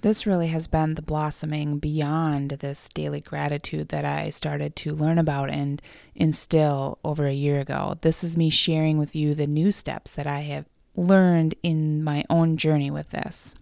This 0.05 0.27
really 0.27 0.49
has 0.49 0.67
been 0.67 0.93
the 0.93 1.01
blossoming 1.01 1.79
beyond 1.79 2.51
this 2.51 2.89
daily 2.89 3.21
gratitude 3.21 3.89
that 3.89 4.05
I 4.05 4.29
started 4.29 4.75
to 4.75 4.93
learn 4.93 5.17
about 5.17 5.49
and 5.49 5.81
instill 6.13 6.99
over 7.03 7.25
a 7.25 7.33
year 7.33 7.59
ago. 7.59 7.97
This 8.01 8.23
is 8.23 8.37
me 8.37 8.51
sharing 8.51 8.99
with 8.99 9.15
you 9.15 9.33
the 9.33 9.47
new 9.47 9.71
steps 9.71 10.11
that 10.11 10.27
I 10.27 10.41
have 10.41 10.67
learned 10.95 11.55
in 11.63 12.03
my 12.03 12.23
own 12.29 12.55
journey 12.55 12.91
with 12.91 13.09
this. 13.09 13.55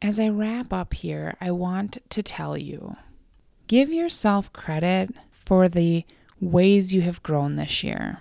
As 0.00 0.20
I 0.20 0.28
wrap 0.28 0.72
up 0.72 0.94
here, 0.94 1.36
I 1.40 1.50
want 1.50 1.98
to 2.10 2.22
tell 2.22 2.56
you 2.56 2.96
give 3.66 3.90
yourself 3.90 4.52
credit 4.52 5.10
for 5.32 5.68
the 5.68 6.04
ways 6.40 6.94
you 6.94 7.00
have 7.00 7.20
grown 7.24 7.56
this 7.56 7.82
year. 7.82 8.20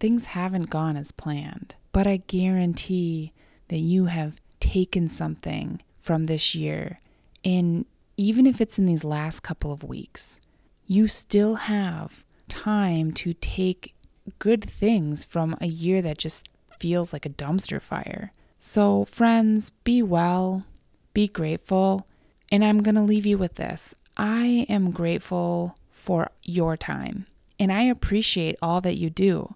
Things 0.00 0.24
haven't 0.24 0.68
gone 0.68 0.96
as 0.96 1.12
planned, 1.12 1.76
but 1.92 2.08
I 2.08 2.16
guarantee 2.26 3.32
that 3.68 3.78
you 3.78 4.06
have 4.06 4.40
taken 4.58 5.08
something 5.08 5.80
from 6.08 6.24
this 6.24 6.54
year. 6.54 7.00
And 7.44 7.84
even 8.16 8.46
if 8.46 8.62
it's 8.62 8.78
in 8.78 8.86
these 8.86 9.04
last 9.04 9.40
couple 9.40 9.72
of 9.72 9.84
weeks, 9.84 10.40
you 10.86 11.06
still 11.06 11.56
have 11.56 12.24
time 12.48 13.12
to 13.12 13.34
take 13.34 13.94
good 14.38 14.64
things 14.64 15.26
from 15.26 15.54
a 15.60 15.66
year 15.66 16.00
that 16.00 16.16
just 16.16 16.48
feels 16.80 17.12
like 17.12 17.26
a 17.26 17.36
dumpster 17.44 17.78
fire. 17.78 18.32
So, 18.58 19.04
friends, 19.04 19.68
be 19.84 20.02
well, 20.02 20.64
be 21.12 21.28
grateful. 21.28 22.06
And 22.50 22.64
I'm 22.64 22.82
going 22.82 22.94
to 22.94 23.02
leave 23.02 23.26
you 23.26 23.36
with 23.36 23.56
this 23.56 23.94
I 24.16 24.64
am 24.70 24.92
grateful 24.92 25.76
for 25.90 26.30
your 26.42 26.78
time, 26.78 27.26
and 27.60 27.70
I 27.70 27.82
appreciate 27.82 28.56
all 28.62 28.80
that 28.80 28.96
you 28.96 29.10
do. 29.10 29.52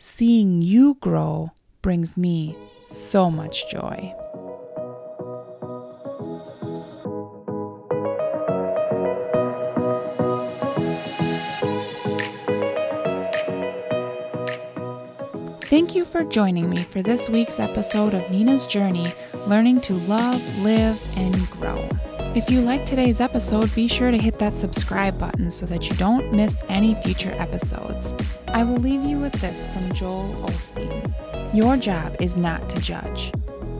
Seeing 0.00 0.62
you 0.62 0.96
grow 1.00 1.52
brings 1.80 2.16
me 2.16 2.56
so 2.88 3.30
much 3.30 3.70
joy. 3.70 4.12
Thank 15.72 15.94
you 15.94 16.04
for 16.04 16.22
joining 16.22 16.68
me 16.68 16.82
for 16.82 17.00
this 17.00 17.30
week's 17.30 17.58
episode 17.58 18.12
of 18.12 18.30
Nina's 18.30 18.66
Journey 18.66 19.10
Learning 19.46 19.80
to 19.80 19.94
Love, 19.94 20.58
Live, 20.58 21.00
and 21.16 21.50
Grow. 21.52 21.88
If 22.36 22.50
you 22.50 22.60
like 22.60 22.84
today's 22.84 23.22
episode, 23.22 23.74
be 23.74 23.88
sure 23.88 24.10
to 24.10 24.18
hit 24.18 24.38
that 24.38 24.52
subscribe 24.52 25.18
button 25.18 25.50
so 25.50 25.64
that 25.64 25.88
you 25.88 25.96
don't 25.96 26.30
miss 26.30 26.62
any 26.68 26.94
future 26.96 27.34
episodes. 27.38 28.12
I 28.48 28.64
will 28.64 28.76
leave 28.76 29.02
you 29.02 29.18
with 29.18 29.32
this 29.40 29.66
from 29.68 29.90
Joel 29.94 30.34
Osteen 30.46 31.54
Your 31.54 31.78
job 31.78 32.16
is 32.20 32.36
not 32.36 32.68
to 32.68 32.78
judge. 32.82 33.32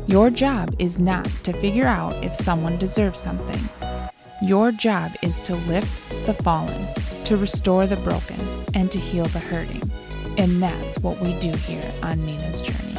Your 0.06 0.30
job 0.30 0.74
is 0.78 0.98
not 0.98 1.26
to 1.44 1.52
figure 1.52 1.86
out 1.86 2.24
if 2.24 2.34
someone 2.34 2.78
deserves 2.78 3.20
something. 3.20 3.68
Your 4.40 4.72
job 4.72 5.12
is 5.20 5.36
to 5.40 5.56
lift 5.56 6.08
the 6.24 6.32
fallen, 6.32 6.88
to 7.26 7.36
restore 7.36 7.86
the 7.86 7.98
broken, 7.98 8.40
and 8.72 8.90
to 8.90 8.98
heal 8.98 9.26
the 9.26 9.40
hurting. 9.40 9.91
And 10.38 10.62
that's 10.62 10.98
what 10.98 11.20
we 11.20 11.34
do 11.40 11.50
here 11.50 11.92
on 12.02 12.24
Nina's 12.24 12.62
Journey. 12.62 12.91